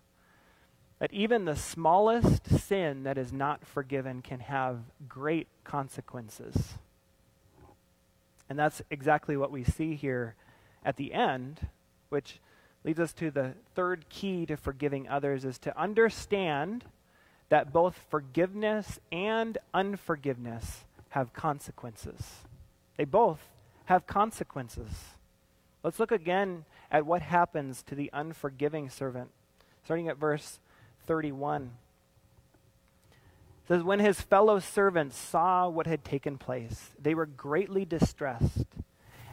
that 1.00 1.14
even 1.14 1.46
the 1.46 1.56
smallest 1.56 2.68
sin 2.68 3.04
that 3.04 3.18
is 3.18 3.32
not 3.32 3.66
forgiven 3.66 4.22
can 4.22 4.42
have 4.42 4.80
great 5.08 5.48
consequences. 5.64 6.74
And 8.50 8.60
that's 8.60 8.82
exactly 8.90 9.38
what 9.38 9.52
we 9.52 9.64
see 9.64 9.96
here 9.96 10.36
at 10.84 10.98
the 10.98 11.14
end, 11.14 11.68
which 12.10 12.40
leads 12.84 13.00
us 13.00 13.14
to 13.14 13.32
the 13.32 13.54
third 13.76 14.06
key 14.10 14.46
to 14.46 14.58
forgiving 14.58 15.08
others, 15.08 15.46
is 15.46 15.58
to 15.60 15.80
understand 15.80 16.86
that 17.50 17.74
both 17.74 18.06
forgiveness 18.10 19.00
and 19.12 19.58
unforgiveness 19.74 20.86
have 21.10 21.34
consequences. 21.34 22.22
They 22.98 23.06
both 23.06 23.40
have 23.86 24.06
consequences. 24.08 24.90
Let's 25.84 26.00
look 26.00 26.12
again 26.12 26.66
at 26.92 27.06
what 27.06 27.22
happens 27.22 27.82
to 27.84 27.96
the 27.96 28.10
unforgiving 28.14 28.90
servant, 28.90 29.30
starting 29.84 30.08
at 30.08 30.18
verse 30.18 30.60
31. 31.08 31.72
It 33.64 33.68
says, 33.68 33.84
When 33.84 34.00
his 34.00 34.22
fellow 34.22 34.60
servants 34.60 35.18
saw 35.18 35.68
what 35.70 35.88
had 35.88 36.04
taken 36.04 36.38
place, 36.38 36.92
they 37.02 37.16
were 37.16 37.26
greatly 37.26 37.86
distressed, 37.86 38.68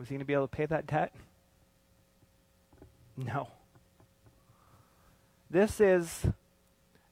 Was 0.00 0.08
he 0.08 0.14
going 0.14 0.20
to 0.20 0.24
be 0.24 0.32
able 0.32 0.48
to 0.48 0.56
pay 0.56 0.66
that 0.66 0.86
debt? 0.88 1.12
No. 3.16 3.48
This 5.50 5.80
is 5.80 6.26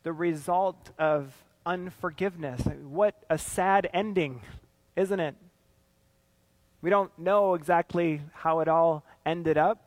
the 0.03 0.13
result 0.13 0.91
of 0.99 1.33
unforgiveness. 1.67 2.63
What 2.83 3.15
a 3.29 3.39
sad 3.39 3.89
ending 3.93 4.41
isn't 4.99 5.21
it? 5.21 5.37
We 6.83 6.91
don't 6.91 7.17
know 7.17 7.55
exactly 7.55 8.21
how 8.35 8.61
it 8.61 8.69
all 8.69 9.05
ended 9.25 9.57
up. 9.57 9.81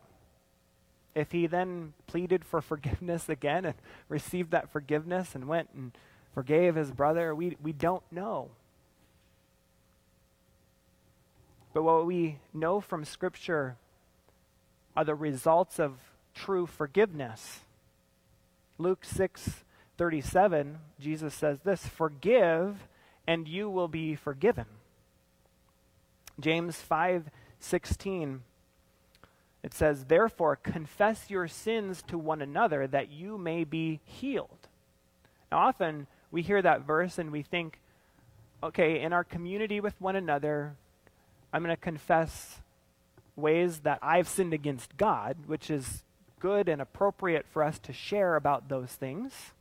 If 1.14 1.34
he 1.34 1.48
then 1.48 1.94
pleaded 2.08 2.46
for 2.46 2.62
forgiveness 2.62 3.28
again 3.28 3.66
and 3.66 3.76
received 4.10 4.52
that 4.52 4.72
forgiveness 4.72 5.36
and 5.36 5.50
went 5.50 5.70
and 5.76 5.92
forgave 6.34 6.76
his 6.76 6.92
brother, 6.92 7.36
we, 7.36 7.58
we 7.62 7.74
don't 7.74 8.04
know. 8.10 8.52
But 11.74 11.84
what 11.84 12.06
we 12.06 12.40
know 12.54 12.82
from 12.82 13.06
Scripture 13.06 13.78
are 14.96 15.06
the 15.06 15.16
results 15.16 15.80
of 15.80 15.94
true 16.34 16.66
forgiveness. 16.66 17.62
Luke 18.78 19.06
6 19.06 19.64
37, 19.98 20.80
Jesus 21.00 21.34
says 21.34 21.60
this 21.64 21.86
Forgive, 21.86 22.88
and 23.28 23.48
you 23.48 23.70
will 23.70 23.88
be 23.88 24.16
forgiven. 24.16 24.66
James 26.40 26.78
5 26.78 27.30
16, 27.60 28.42
it 29.62 29.74
says, 29.74 30.06
Therefore, 30.06 30.56
confess 30.56 31.30
your 31.30 31.48
sins 31.48 32.02
to 32.08 32.18
one 32.18 32.42
another 32.42 32.88
that 32.88 33.12
you 33.12 33.38
may 33.38 33.64
be 33.64 34.00
healed. 34.04 34.68
Now, 35.52 35.60
often 35.60 36.08
we 36.32 36.42
hear 36.42 36.62
that 36.62 36.82
verse 36.82 37.20
and 37.20 37.32
we 37.32 37.44
think, 37.44 37.80
okay, 38.64 39.00
in 39.00 39.14
our 39.14 39.24
community 39.24 39.80
with 39.80 40.00
one 40.02 40.16
another, 40.16 40.76
I'm 41.54 41.64
going 41.64 41.76
to 41.76 41.82
confess 41.82 42.60
ways 43.36 43.80
that 43.80 44.00
I've 44.02 44.28
sinned 44.28 44.54
against 44.54 44.98
God, 44.98 45.38
which 45.48 45.70
is 45.70 46.04
good 46.40 46.70
and 46.70 46.82
appropriate 46.82 47.46
for 47.52 47.64
us 47.64 47.78
to 47.80 47.94
share 47.94 48.36
about 48.36 48.70
those 48.70 48.92
things. 48.92 49.52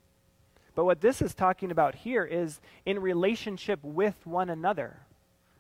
But 0.75 0.85
what 0.85 1.01
this 1.01 1.21
is 1.21 1.35
talking 1.35 1.71
about 1.71 1.97
here 1.97 2.25
is 2.25 2.61
in 2.87 3.01
relationship 3.01 3.81
with 3.83 4.15
one 4.25 4.49
another, 4.49 4.99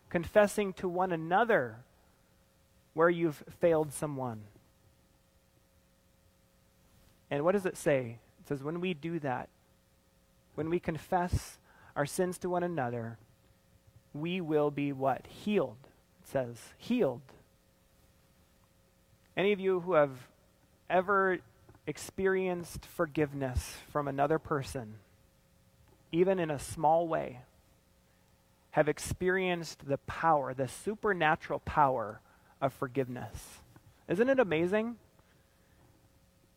confessing 0.08 0.72
to 0.74 0.88
one 0.88 1.12
another 1.12 1.76
where 2.94 3.10
you've 3.10 3.44
failed 3.60 3.92
someone. 3.92 4.42
And 7.30 7.44
what 7.44 7.52
does 7.52 7.66
it 7.66 7.76
say? 7.76 8.18
It 8.40 8.48
says, 8.48 8.62
when 8.62 8.80
we 8.80 8.94
do 8.94 9.18
that, 9.20 9.48
when 10.54 10.70
we 10.70 10.80
confess 10.80 11.58
our 11.94 12.06
sins 12.06 12.38
to 12.38 12.48
one 12.48 12.62
another, 12.62 13.18
we 14.12 14.40
will 14.40 14.70
be 14.70 14.92
what? 14.92 15.26
Healed 15.26 15.89
says, 16.30 16.56
healed. 16.78 17.22
Any 19.36 19.52
of 19.52 19.60
you 19.60 19.80
who 19.80 19.94
have 19.94 20.28
ever 20.88 21.38
experienced 21.86 22.86
forgiveness 22.86 23.76
from 23.90 24.08
another 24.08 24.38
person, 24.38 24.94
even 26.12 26.38
in 26.38 26.50
a 26.50 26.58
small 26.58 27.08
way, 27.08 27.40
have 28.72 28.88
experienced 28.88 29.86
the 29.86 29.98
power, 29.98 30.54
the 30.54 30.68
supernatural 30.68 31.60
power 31.60 32.20
of 32.60 32.72
forgiveness. 32.72 33.60
Isn't 34.08 34.28
it 34.28 34.38
amazing? 34.38 34.96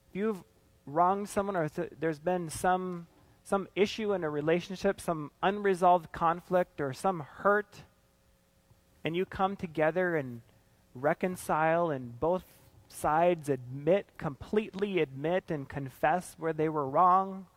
If 0.09 0.15
you've 0.15 0.43
wronged 0.85 1.29
someone 1.29 1.55
or 1.55 1.69
th- 1.69 1.93
there's 1.99 2.19
been 2.19 2.49
some 2.49 3.07
some 3.45 3.67
issue 3.75 4.13
in 4.13 4.23
a 4.23 4.29
relationship, 4.29 5.01
some 5.01 5.29
unresolved 5.41 6.11
conflict 6.13 6.79
or 6.79 6.93
some 6.93 7.19
hurt, 7.19 7.83
and 9.03 9.15
you 9.15 9.25
come 9.25 9.55
together 9.55 10.15
and 10.15 10.41
reconcile 10.95 11.89
and 11.89 12.19
both 12.19 12.43
sides 12.87 13.49
admit, 13.49 14.05
completely 14.17 14.99
admit 14.99 15.45
and 15.49 15.67
confess 15.67 16.35
where 16.37 16.53
they 16.53 16.69
were 16.69 16.87
wrong, 16.87 17.47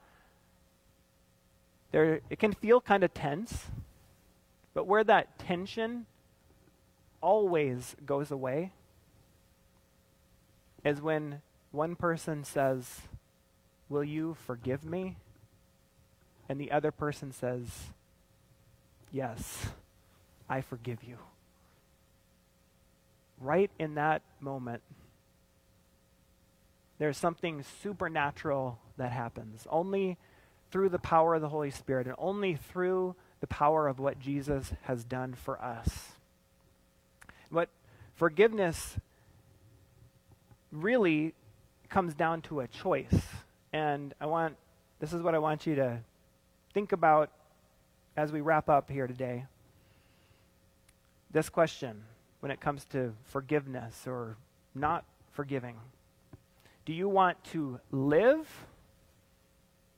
there, 1.92 2.20
it 2.30 2.38
can 2.38 2.52
feel 2.52 2.80
kind 2.80 3.04
of 3.04 3.14
tense, 3.14 3.66
but 4.74 4.86
where 4.86 5.04
that 5.04 5.38
tension 5.38 6.06
always 7.20 7.96
goes 8.04 8.30
away 8.30 8.72
is 10.84 11.00
when 11.00 11.40
one 11.72 11.96
person 11.96 12.44
says, 12.44 13.00
Will 13.88 14.04
you 14.04 14.36
forgive 14.46 14.84
me? 14.84 15.16
And 16.48 16.60
the 16.60 16.72
other 16.72 16.90
person 16.90 17.32
says, 17.32 17.92
Yes, 19.12 19.68
I 20.48 20.60
forgive 20.60 21.04
you 21.04 21.18
right 23.40 23.70
in 23.78 23.94
that 23.94 24.22
moment, 24.40 24.82
there's 26.98 27.16
something 27.16 27.62
supernatural 27.82 28.78
that 28.96 29.12
happens. 29.12 29.66
Only 29.70 30.16
through 30.70 30.88
the 30.88 30.98
power 30.98 31.34
of 31.34 31.42
the 31.42 31.48
Holy 31.48 31.70
Spirit 31.70 32.06
and 32.06 32.16
only 32.18 32.56
through 32.56 33.14
the 33.40 33.46
power 33.46 33.86
of 33.86 33.98
what 33.98 34.18
Jesus 34.18 34.72
has 34.82 35.04
done 35.04 35.34
for 35.34 35.60
us. 35.62 36.12
But 37.50 37.68
forgiveness 38.14 38.96
really 40.72 41.34
comes 41.88 42.14
down 42.14 42.42
to 42.42 42.60
a 42.60 42.66
choice. 42.66 43.20
And 43.72 44.14
I 44.20 44.26
want, 44.26 44.56
this 45.00 45.12
is 45.12 45.22
what 45.22 45.34
I 45.34 45.38
want 45.38 45.66
you 45.66 45.74
to 45.76 46.00
think 46.72 46.92
about 46.92 47.30
as 48.16 48.32
we 48.32 48.40
wrap 48.40 48.68
up 48.68 48.90
here 48.90 49.06
today. 49.06 49.44
This 51.30 51.48
question 51.48 52.02
when 52.46 52.52
it 52.52 52.60
comes 52.60 52.84
to 52.84 53.12
forgiveness 53.24 54.04
or 54.06 54.36
not 54.72 55.04
forgiving? 55.32 55.74
Do 56.84 56.92
you 56.92 57.08
want 57.08 57.42
to 57.46 57.80
live 57.90 58.46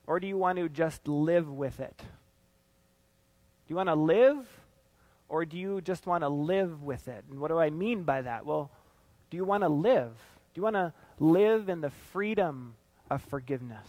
or 0.07 0.19
do 0.19 0.27
you 0.27 0.39
want 0.39 0.57
to 0.57 0.71
just 0.71 1.07
live 1.07 1.51
with 1.51 1.79
it? 1.79 1.99
Do 1.99 2.05
you 3.67 3.77
want 3.77 3.91
to 3.91 3.95
live 3.95 4.49
or 5.29 5.45
do 5.45 5.59
you 5.59 5.83
just 5.83 6.07
want 6.07 6.23
to 6.23 6.31
live 6.31 6.83
with 6.83 7.07
it? 7.07 7.23
And 7.31 7.39
what 7.39 7.49
do 7.49 7.59
I 7.59 7.69
mean 7.69 8.05
by 8.05 8.23
that? 8.23 8.47
Well, 8.47 8.71
do 9.29 9.37
you 9.37 9.45
want 9.45 9.63
to 9.63 9.69
live? 9.69 10.13
Do 10.55 10.59
you 10.59 10.63
want 10.63 10.77
to 10.77 10.95
live 11.19 11.69
in 11.69 11.83
the 11.83 11.91
freedom 11.91 12.77
of 13.11 13.21
forgiveness? 13.25 13.89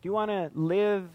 Do 0.00 0.08
you 0.08 0.12
want 0.12 0.30
to 0.30 0.52
live 0.54 1.08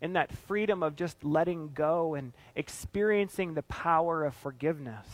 in 0.00 0.14
that 0.14 0.32
freedom 0.48 0.82
of 0.82 0.96
just 0.96 1.22
letting 1.22 1.70
go 1.72 2.14
and 2.14 2.32
experiencing 2.56 3.54
the 3.54 3.62
power 3.62 4.24
of 4.24 4.34
forgiveness? 4.34 5.06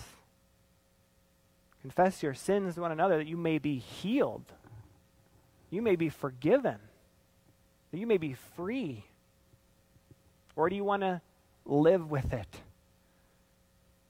Confess 1.83 2.23
your 2.23 2.35
sins 2.35 2.75
to 2.75 2.81
one 2.81 2.93
another 2.93 3.19
that 3.19 3.27
you 3.27 3.37
may 3.37 3.59
be 3.59 3.79
healed. 3.79 4.53
You 5.71 5.83
may 5.83 5.97
be 5.97 6.09
forgiven. 6.09 6.77
That 7.91 7.99
you 7.99 8.07
may 8.07 8.19
be 8.19 8.35
free. 8.57 9.05
Or 10.57 10.69
do 10.69 10.77
you 10.77 10.85
want 10.85 11.03
to 11.03 11.21
live 11.65 12.11
with 12.11 12.33
it? 12.33 12.61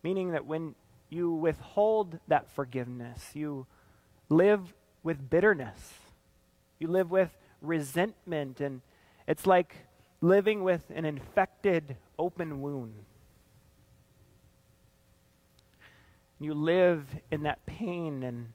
Meaning 0.03 0.33
that 0.33 0.47
when 0.47 0.75
you 1.11 1.33
withhold 1.33 2.19
that 2.29 2.51
forgiveness, 2.51 3.31
you 3.35 3.67
live 4.29 4.73
with 5.03 5.31
bitterness. 5.31 5.95
You 6.79 6.89
live 6.89 7.11
with 7.11 7.31
resentment, 7.61 8.61
and 8.61 8.81
it's 9.29 9.47
like 9.47 9.77
living 10.21 10.63
with 10.63 10.91
an 10.95 11.05
infected 11.05 11.97
open 12.19 12.63
wound. 12.63 12.95
You 16.41 16.55
live 16.55 17.05
in 17.31 17.43
that 17.43 17.65
pain 17.67 18.23
and 18.23 18.53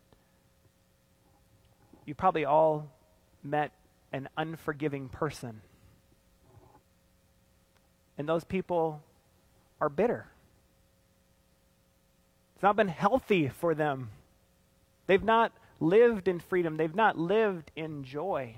you 2.06 2.15
probably 2.15 2.43
all 2.43 2.88
met 3.43 3.71
an 4.12 4.28
unforgiving 4.38 5.08
person. 5.08 5.62
And 8.17 8.28
those 8.28 8.43
people 8.43 9.04
are 9.80 9.89
bitter. 9.89 10.28
It's 12.56 12.63
not 12.63 12.76
been 12.76 12.88
healthy 12.88 13.50
for 13.50 13.76
them. 13.76 14.10
They've 15.08 15.24
not 15.24 15.52
lived 15.80 16.28
in 16.28 16.39
freedom, 16.39 16.78
they've 16.78 16.95
not 16.95 17.17
lived 17.17 17.71
in 17.76 18.04
joy. 18.04 18.56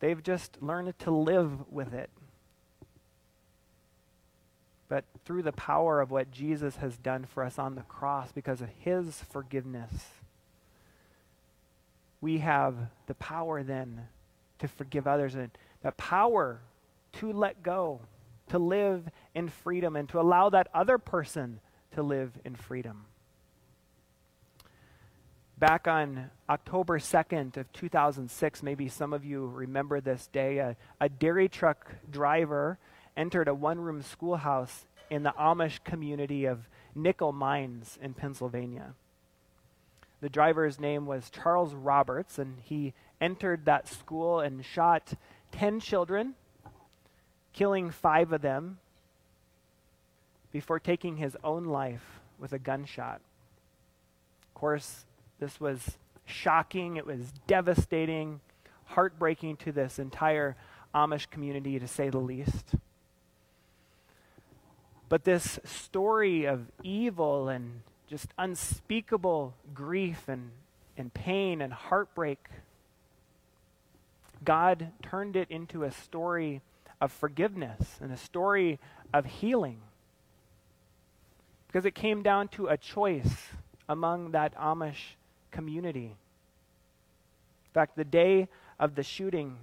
They've 0.00 0.22
just 0.22 0.62
learned 0.62 0.96
to 1.00 1.10
live 1.10 1.68
with 1.70 1.92
it 1.92 2.08
but 4.88 5.04
through 5.24 5.42
the 5.42 5.52
power 5.52 6.00
of 6.00 6.10
what 6.10 6.30
Jesus 6.30 6.76
has 6.76 6.96
done 6.96 7.26
for 7.26 7.44
us 7.44 7.58
on 7.58 7.74
the 7.74 7.82
cross 7.82 8.32
because 8.32 8.60
of 8.60 8.68
his 8.78 9.20
forgiveness, 9.30 9.92
we 12.20 12.38
have 12.38 12.74
the 13.06 13.14
power 13.14 13.62
then 13.62 14.08
to 14.58 14.68
forgive 14.68 15.06
others 15.06 15.34
and 15.34 15.50
the 15.82 15.92
power 15.92 16.60
to 17.12 17.32
let 17.32 17.62
go, 17.62 18.00
to 18.48 18.58
live 18.58 19.08
in 19.34 19.48
freedom, 19.48 19.94
and 19.94 20.08
to 20.08 20.20
allow 20.20 20.48
that 20.50 20.68
other 20.74 20.98
person 20.98 21.60
to 21.92 22.02
live 22.02 22.32
in 22.44 22.54
freedom. 22.54 23.04
Back 25.58 25.88
on 25.88 26.30
October 26.48 26.98
2nd 26.98 27.56
of 27.56 27.72
2006, 27.72 28.62
maybe 28.62 28.88
some 28.88 29.12
of 29.12 29.24
you 29.24 29.46
remember 29.46 30.00
this 30.00 30.28
day, 30.28 30.58
a, 30.58 30.76
a 31.00 31.08
dairy 31.08 31.48
truck 31.48 31.92
driver 32.10 32.78
entered 33.18 33.48
a 33.48 33.54
one 33.54 33.80
room 33.80 34.00
schoolhouse 34.00 34.86
in 35.10 35.24
the 35.24 35.34
Amish 35.38 35.82
community 35.84 36.46
of 36.46 36.68
Nickel 36.94 37.32
Mines 37.32 37.98
in 38.00 38.14
Pennsylvania. 38.14 38.94
The 40.20 40.28
driver's 40.28 40.80
name 40.80 41.04
was 41.04 41.30
Charles 41.30 41.74
Roberts, 41.74 42.38
and 42.38 42.58
he 42.62 42.94
entered 43.20 43.64
that 43.64 43.88
school 43.88 44.40
and 44.40 44.64
shot 44.64 45.14
10 45.52 45.80
children, 45.80 46.34
killing 47.52 47.90
five 47.90 48.32
of 48.32 48.42
them, 48.42 48.78
before 50.52 50.78
taking 50.78 51.16
his 51.16 51.36
own 51.44 51.64
life 51.64 52.20
with 52.38 52.52
a 52.52 52.58
gunshot. 52.58 53.20
Of 54.48 54.54
course, 54.54 55.04
this 55.40 55.60
was 55.60 55.98
shocking, 56.24 56.96
it 56.96 57.06
was 57.06 57.32
devastating, 57.46 58.40
heartbreaking 58.86 59.56
to 59.58 59.72
this 59.72 59.98
entire 59.98 60.56
Amish 60.94 61.30
community, 61.30 61.78
to 61.78 61.86
say 61.86 62.10
the 62.10 62.18
least. 62.18 62.74
But 65.08 65.24
this 65.24 65.58
story 65.64 66.44
of 66.44 66.66
evil 66.82 67.48
and 67.48 67.80
just 68.06 68.28
unspeakable 68.38 69.54
grief 69.74 70.28
and, 70.28 70.50
and 70.96 71.12
pain 71.12 71.62
and 71.62 71.72
heartbreak, 71.72 72.38
God 74.44 74.92
turned 75.02 75.36
it 75.36 75.50
into 75.50 75.84
a 75.84 75.90
story 75.90 76.60
of 77.00 77.12
forgiveness 77.12 77.98
and 78.00 78.12
a 78.12 78.16
story 78.16 78.78
of 79.12 79.24
healing. 79.24 79.78
Because 81.66 81.84
it 81.84 81.94
came 81.94 82.22
down 82.22 82.48
to 82.48 82.68
a 82.68 82.76
choice 82.76 83.48
among 83.88 84.32
that 84.32 84.54
Amish 84.56 85.16
community. 85.50 86.16
In 87.68 87.72
fact, 87.72 87.96
the 87.96 88.04
day 88.04 88.48
of 88.78 88.94
the 88.94 89.02
shooting, 89.02 89.56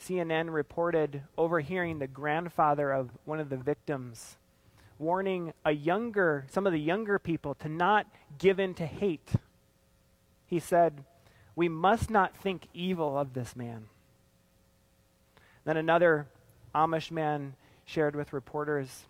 CNN 0.00 0.52
reported 0.52 1.22
overhearing 1.36 1.98
the 1.98 2.06
grandfather 2.06 2.92
of 2.92 3.10
one 3.24 3.40
of 3.40 3.48
the 3.48 3.56
victims 3.56 4.36
warning 4.98 5.52
a 5.64 5.72
younger 5.72 6.44
some 6.48 6.66
of 6.66 6.72
the 6.72 6.80
younger 6.80 7.18
people 7.18 7.54
to 7.54 7.68
not 7.68 8.06
give 8.38 8.58
in 8.58 8.74
to 8.74 8.86
hate. 8.86 9.32
He 10.46 10.58
said, 10.58 11.04
"We 11.54 11.68
must 11.68 12.10
not 12.10 12.36
think 12.36 12.68
evil 12.74 13.16
of 13.18 13.34
this 13.34 13.54
man." 13.54 13.88
Then 15.64 15.76
another 15.76 16.26
Amish 16.74 17.10
man 17.10 17.54
shared 17.84 18.16
with 18.16 18.32
reporters 18.32 19.06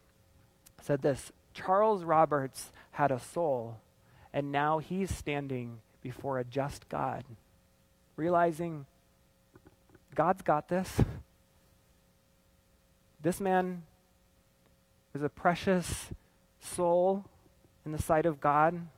said 0.80 1.02
this, 1.02 1.32
Charles 1.54 2.04
Roberts 2.04 2.72
had 2.92 3.10
a 3.10 3.18
soul 3.18 3.78
and 4.32 4.52
now 4.52 4.78
he's 4.78 5.14
standing 5.14 5.80
before 6.02 6.38
a 6.38 6.44
just 6.44 6.88
God, 6.88 7.24
realizing 8.16 8.86
God's 10.18 10.42
got 10.42 10.66
this. 10.66 11.00
This 13.22 13.38
man 13.38 13.84
is 15.14 15.22
a 15.22 15.28
precious 15.28 16.06
soul 16.58 17.24
in 17.86 17.92
the 17.92 18.02
sight 18.02 18.26
of 18.26 18.40
God. 18.40 18.88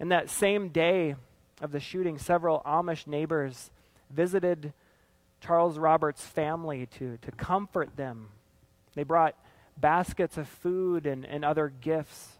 In 0.00 0.08
that 0.08 0.30
same 0.30 0.70
day 0.70 1.16
of 1.60 1.72
the 1.72 1.78
shooting, 1.78 2.16
several 2.16 2.62
Amish 2.64 3.06
neighbors 3.06 3.70
visited 4.08 4.72
Charles 5.42 5.76
Roberts' 5.76 6.24
family 6.24 6.86
to, 6.98 7.18
to 7.18 7.32
comfort 7.32 7.94
them. 7.96 8.28
They 8.94 9.02
brought 9.02 9.34
baskets 9.76 10.38
of 10.38 10.48
food 10.48 11.04
and, 11.04 11.26
and 11.26 11.44
other 11.44 11.70
gifts. 11.82 12.38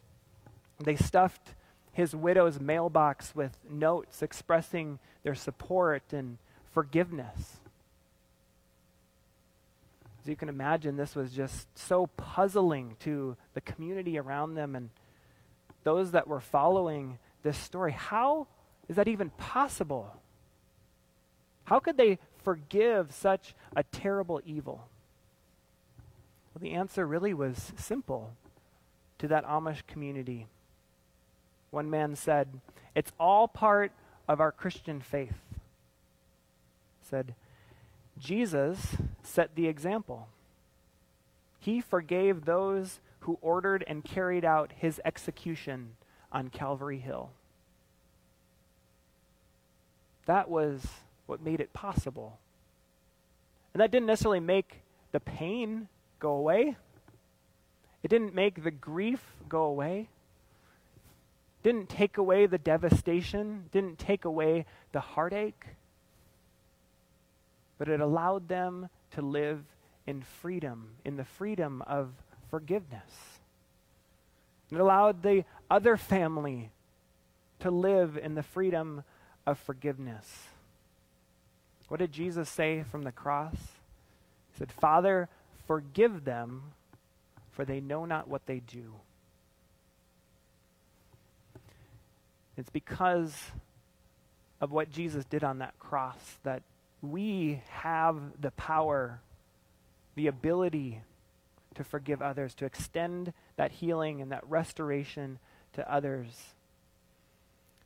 They 0.82 0.96
stuffed 0.96 1.54
his 1.92 2.16
widow's 2.16 2.58
mailbox 2.58 3.34
with 3.34 3.58
notes 3.68 4.22
expressing 4.22 5.00
their 5.22 5.34
support 5.34 6.14
and 6.14 6.38
forgiveness. 6.72 7.58
As 10.22 10.28
you 10.28 10.36
can 10.36 10.48
imagine, 10.48 10.96
this 10.96 11.16
was 11.16 11.32
just 11.32 11.66
so 11.76 12.06
puzzling 12.06 12.96
to 13.00 13.36
the 13.54 13.60
community 13.60 14.18
around 14.18 14.54
them 14.54 14.76
and 14.76 14.90
those 15.84 16.12
that 16.12 16.28
were 16.28 16.40
following 16.40 17.18
this 17.42 17.58
story. 17.58 17.92
How 17.92 18.46
is 18.88 18.96
that 18.96 19.08
even 19.08 19.30
possible? 19.30 20.14
How 21.64 21.80
could 21.80 21.96
they 21.96 22.18
forgive 22.44 23.12
such 23.12 23.54
a 23.74 23.82
terrible 23.82 24.40
evil? 24.44 24.86
Well, 26.54 26.60
the 26.60 26.72
answer 26.72 27.06
really 27.06 27.34
was 27.34 27.72
simple 27.76 28.32
to 29.18 29.28
that 29.28 29.46
Amish 29.46 29.86
community. 29.86 30.46
One 31.70 31.88
man 31.90 32.14
said, 32.14 32.48
It's 32.94 33.12
all 33.18 33.48
part 33.48 33.92
of 34.28 34.40
our 34.40 34.52
Christian 34.52 35.00
faith. 35.00 35.38
Said, 37.12 37.34
Jesus 38.18 38.96
set 39.22 39.54
the 39.54 39.66
example. 39.66 40.28
He 41.60 41.82
forgave 41.82 42.46
those 42.46 43.00
who 43.20 43.36
ordered 43.42 43.84
and 43.86 44.02
carried 44.02 44.46
out 44.46 44.72
his 44.74 44.98
execution 45.04 45.90
on 46.32 46.48
Calvary 46.48 46.96
Hill. 46.96 47.28
That 50.24 50.48
was 50.48 50.86
what 51.26 51.42
made 51.42 51.60
it 51.60 51.74
possible. 51.74 52.38
And 53.74 53.82
that 53.82 53.90
didn't 53.90 54.06
necessarily 54.06 54.40
make 54.40 54.80
the 55.12 55.20
pain 55.20 55.88
go 56.18 56.30
away. 56.30 56.76
It 58.02 58.08
didn't 58.08 58.34
make 58.34 58.64
the 58.64 58.70
grief 58.70 59.20
go 59.50 59.64
away 59.64 60.08
didn't 61.62 61.88
take 61.88 62.18
away 62.18 62.46
the 62.46 62.58
devastation, 62.58 63.66
didn't 63.70 63.98
take 63.98 64.24
away 64.24 64.66
the 64.90 65.00
heartache, 65.00 65.64
but 67.82 67.88
it 67.88 67.98
allowed 67.98 68.46
them 68.46 68.88
to 69.10 69.20
live 69.20 69.64
in 70.06 70.22
freedom, 70.22 70.90
in 71.04 71.16
the 71.16 71.24
freedom 71.24 71.82
of 71.84 72.12
forgiveness. 72.48 73.40
It 74.70 74.78
allowed 74.78 75.24
the 75.24 75.44
other 75.68 75.96
family 75.96 76.70
to 77.58 77.72
live 77.72 78.16
in 78.16 78.36
the 78.36 78.42
freedom 78.44 79.02
of 79.48 79.58
forgiveness. 79.58 80.44
What 81.88 81.98
did 81.98 82.12
Jesus 82.12 82.48
say 82.48 82.84
from 82.88 83.02
the 83.02 83.10
cross? 83.10 83.56
He 83.56 84.58
said, 84.58 84.70
Father, 84.70 85.28
forgive 85.66 86.24
them, 86.24 86.62
for 87.50 87.64
they 87.64 87.80
know 87.80 88.04
not 88.04 88.28
what 88.28 88.46
they 88.46 88.60
do. 88.60 88.92
It's 92.56 92.70
because 92.70 93.36
of 94.60 94.70
what 94.70 94.92
Jesus 94.92 95.24
did 95.24 95.42
on 95.42 95.58
that 95.58 95.76
cross 95.80 96.38
that 96.44 96.62
we 97.02 97.60
have 97.68 98.16
the 98.40 98.52
power, 98.52 99.20
the 100.14 100.28
ability 100.28 101.02
to 101.74 101.84
forgive 101.84 102.22
others, 102.22 102.54
to 102.54 102.64
extend 102.64 103.32
that 103.56 103.72
healing 103.72 104.22
and 104.22 104.30
that 104.30 104.48
restoration 104.48 105.38
to 105.72 105.92
others. 105.92 106.54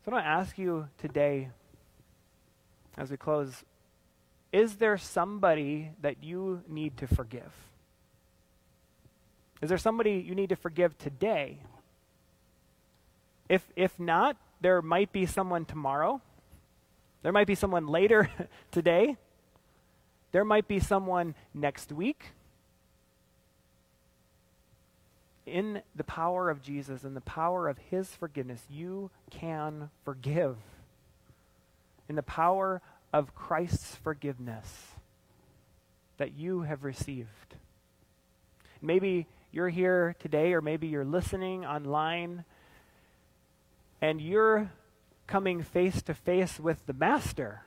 So 0.05 0.13
I 0.13 0.15
want 0.15 0.25
to 0.25 0.29
ask 0.29 0.59
you 0.59 0.89
today, 0.99 1.49
as 2.99 3.11
we 3.11 3.17
close, 3.17 3.65
is 4.53 4.77
there 4.77 4.99
somebody 4.99 5.91
that 6.03 6.23
you 6.23 6.63
need 6.69 6.97
to 6.99 7.07
forgive? 7.07 7.53
Is 9.63 9.69
there 9.69 9.79
somebody 9.79 10.25
you 10.27 10.35
need 10.35 10.51
to 10.51 10.57
forgive 10.57 10.97
today? 10.99 11.59
If, 13.49 13.67
if 13.75 13.99
not, 13.99 14.37
there 14.61 14.83
might 14.83 15.13
be 15.13 15.27
someone 15.27 15.65
tomorrow. 15.65 16.21
There 17.27 17.33
might 17.33 17.49
be 17.49 17.57
someone 17.57 17.89
later 17.89 18.31
today. 18.71 19.17
There 20.31 20.45
might 20.45 20.69
be 20.69 20.79
someone 20.79 21.35
next 21.53 21.91
week. 21.91 22.27
In 25.45 25.83
the 25.97 26.05
power 26.05 26.49
of 26.51 26.63
Jesus 26.63 27.03
and 27.03 27.17
the 27.17 27.21
power 27.21 27.69
of 27.69 27.79
his 27.79 28.15
forgiveness, 28.15 28.63
you 28.71 29.11
can 29.29 29.91
forgive. 30.05 30.57
In 32.09 32.15
the 32.15 32.23
power 32.23 32.81
of 33.13 33.35
Christ's 33.35 33.97
forgiveness 33.97 34.93
that 36.19 36.33
you 36.33 36.61
have 36.61 36.85
received. 36.85 37.57
Maybe 38.81 39.27
you're 39.51 39.71
here 39.71 40.15
today, 40.21 40.53
or 40.53 40.61
maybe 40.61 40.87
you're 40.87 41.05
listening 41.05 41.65
online 41.67 42.45
and 44.01 44.21
you're 44.21 44.71
coming 45.27 45.63
face 45.63 46.03
to 46.03 46.15
face 46.15 46.61
with 46.61 46.85
the 46.87 46.93
master. 46.93 47.63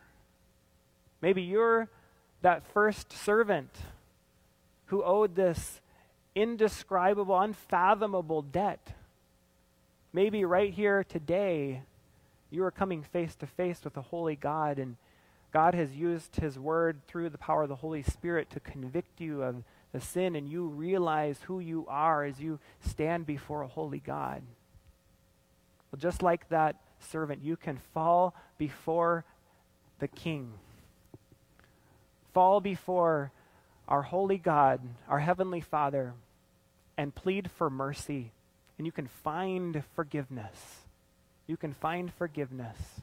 Maybe 1.21 1.41
you're 1.41 1.89
that 2.41 2.65
first 2.73 3.11
servant 3.11 3.69
who 4.85 5.03
owed 5.03 5.35
this 5.35 5.81
indescribable, 6.35 7.39
unfathomable 7.39 8.41
debt. 8.41 8.93
Maybe 10.13 10.45
right 10.45 10.73
here 10.73 11.03
today, 11.03 11.81
you 12.49 12.63
are 12.63 12.71
coming 12.71 13.03
face 13.03 13.35
to 13.35 13.45
face 13.45 13.83
with 13.83 13.93
the 13.93 14.01
holy 14.01 14.35
God, 14.35 14.79
and 14.79 14.95
God 15.51 15.75
has 15.75 15.95
used 15.95 16.37
His 16.37 16.57
word 16.57 17.01
through 17.07 17.29
the 17.29 17.37
power 17.37 17.63
of 17.63 17.69
the 17.69 17.75
Holy 17.75 18.03
Spirit 18.03 18.49
to 18.51 18.59
convict 18.59 19.19
you 19.19 19.43
of 19.43 19.63
the 19.91 19.99
sin, 19.99 20.35
and 20.35 20.49
you 20.49 20.67
realize 20.67 21.39
who 21.43 21.59
you 21.59 21.85
are 21.87 22.23
as 22.23 22.39
you 22.39 22.59
stand 22.79 23.25
before 23.25 23.61
a 23.61 23.67
holy 23.67 23.99
God. 23.99 24.41
Well, 25.91 25.99
just 25.99 26.21
like 26.21 26.47
that 26.49 26.75
servant, 26.99 27.43
you 27.43 27.55
can 27.55 27.79
fall 27.93 28.35
before 28.57 29.25
the 29.99 30.07
King. 30.07 30.53
Fall 32.33 32.61
before 32.61 33.31
our 33.87 34.03
holy 34.03 34.37
God, 34.37 34.81
our 35.07 35.19
heavenly 35.19 35.61
Father, 35.61 36.13
and 36.97 37.15
plead 37.15 37.49
for 37.49 37.69
mercy. 37.69 38.31
And 38.77 38.85
you 38.85 38.91
can 38.91 39.07
find 39.07 39.83
forgiveness. 39.95 40.85
You 41.47 41.57
can 41.57 41.73
find 41.73 42.13
forgiveness. 42.13 43.01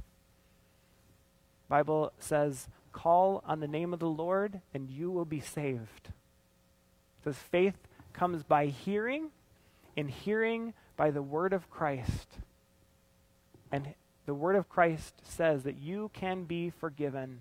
Bible 1.69 2.13
says, 2.19 2.69
"Call 2.93 3.43
on 3.47 3.61
the 3.61 3.67
name 3.67 3.93
of 3.93 3.99
the 3.99 4.09
Lord 4.09 4.61
and 4.73 4.89
you 4.89 5.11
will 5.11 5.25
be 5.25 5.41
saved." 5.41 6.13
Says, 7.25 7.37
faith 7.37 7.77
comes 8.13 8.45
by 8.45 8.67
hearing, 8.67 9.31
and 9.97 10.09
hearing 10.09 10.73
by 10.97 11.11
the 11.11 11.23
word 11.23 11.53
of 11.53 11.69
Christ. 11.69 12.39
And 13.73 13.95
the 14.27 14.35
word 14.35 14.57
of 14.57 14.69
Christ 14.69 15.15
says 15.23 15.63
that 15.65 15.79
you 15.79 16.11
can 16.13 16.45
be 16.45 16.71
forgiven 16.71 17.41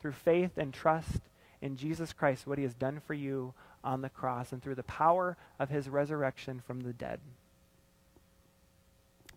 through 0.00 0.12
faith 0.12 0.52
and 0.56 0.72
trust 0.72 1.20
in 1.60 1.76
Jesus 1.76 2.12
Christ, 2.12 2.46
what 2.46 2.58
he 2.58 2.64
has 2.64 2.74
done 2.74 3.00
for 3.06 3.14
you 3.14 3.54
on 3.82 4.02
the 4.02 4.08
cross, 4.08 4.52
and 4.52 4.62
through 4.62 4.74
the 4.74 4.82
power 4.82 5.36
of 5.58 5.70
his 5.70 5.88
resurrection 5.88 6.60
from 6.66 6.80
the 6.80 6.92
dead. 6.92 7.20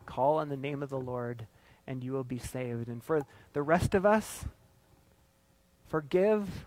Call 0.06 0.38
on 0.38 0.50
the 0.50 0.58
name 0.58 0.82
of 0.82 0.90
the 0.90 1.00
Lord, 1.00 1.46
and 1.88 2.04
you 2.04 2.12
will 2.12 2.24
be 2.24 2.40
saved. 2.40 2.88
And 2.88 3.04
for 3.04 3.22
the 3.54 3.62
rest 3.62 3.94
of 3.94 4.06
us, 4.06 4.46
forgive 5.88 6.66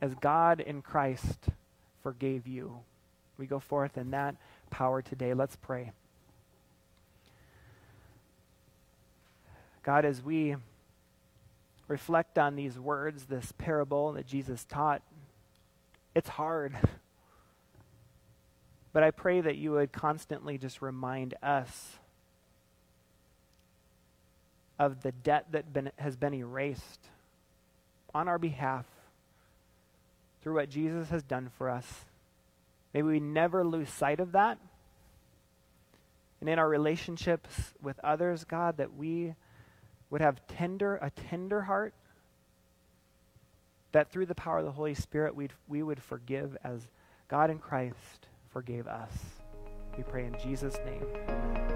as 0.00 0.14
God 0.14 0.60
in 0.60 0.82
Christ 0.82 1.48
forgave 2.02 2.46
you. 2.46 2.80
We 3.38 3.46
go 3.46 3.58
forth 3.58 3.96
in 3.96 4.10
that 4.10 4.36
power 4.70 5.02
today. 5.02 5.34
Let's 5.34 5.56
pray. 5.56 5.92
God, 9.82 10.04
as 10.04 10.22
we 10.22 10.56
reflect 11.88 12.38
on 12.38 12.56
these 12.56 12.78
words, 12.78 13.24
this 13.24 13.52
parable 13.58 14.12
that 14.12 14.26
Jesus 14.26 14.64
taught, 14.64 15.02
it's 16.14 16.28
hard. 16.28 16.74
But 18.92 19.04
I 19.04 19.12
pray 19.12 19.40
that 19.40 19.56
you 19.56 19.70
would 19.70 19.92
constantly 19.92 20.58
just 20.58 20.82
remind 20.82 21.34
us 21.44 21.96
of 24.80 25.02
the 25.02 25.12
debt 25.12 25.46
that 25.52 25.72
been, 25.72 25.92
has 25.96 26.16
been 26.16 26.34
erased 26.34 27.00
on 28.14 28.26
our 28.26 28.38
behalf 28.38 28.86
through 30.42 30.54
what 30.54 30.70
Jesus 30.70 31.10
has 31.10 31.22
done 31.22 31.50
for 31.56 31.68
us. 31.68 31.86
May 32.92 33.02
we 33.02 33.20
never 33.20 33.64
lose 33.64 33.90
sight 33.90 34.18
of 34.18 34.32
that. 34.32 34.58
And 36.40 36.48
in 36.48 36.58
our 36.58 36.68
relationships 36.68 37.74
with 37.82 38.00
others, 38.02 38.44
God, 38.44 38.78
that 38.78 38.96
we 38.96 39.34
would 40.10 40.20
have 40.20 40.44
tender 40.46 40.96
a 40.96 41.10
tender 41.10 41.62
heart 41.62 41.94
that 43.92 44.10
through 44.10 44.26
the 44.26 44.34
power 44.34 44.58
of 44.58 44.64
the 44.64 44.72
Holy 44.72 44.94
Spirit 44.94 45.34
we'd, 45.34 45.52
we 45.68 45.82
would 45.82 46.02
forgive 46.02 46.56
as 46.62 46.88
God 47.28 47.50
in 47.50 47.58
Christ 47.58 48.28
forgave 48.52 48.86
us. 48.86 49.12
We 49.96 50.04
pray 50.04 50.26
in 50.26 50.36
Jesus' 50.42 50.76
name. 50.84 51.04
Amen. 51.28 51.69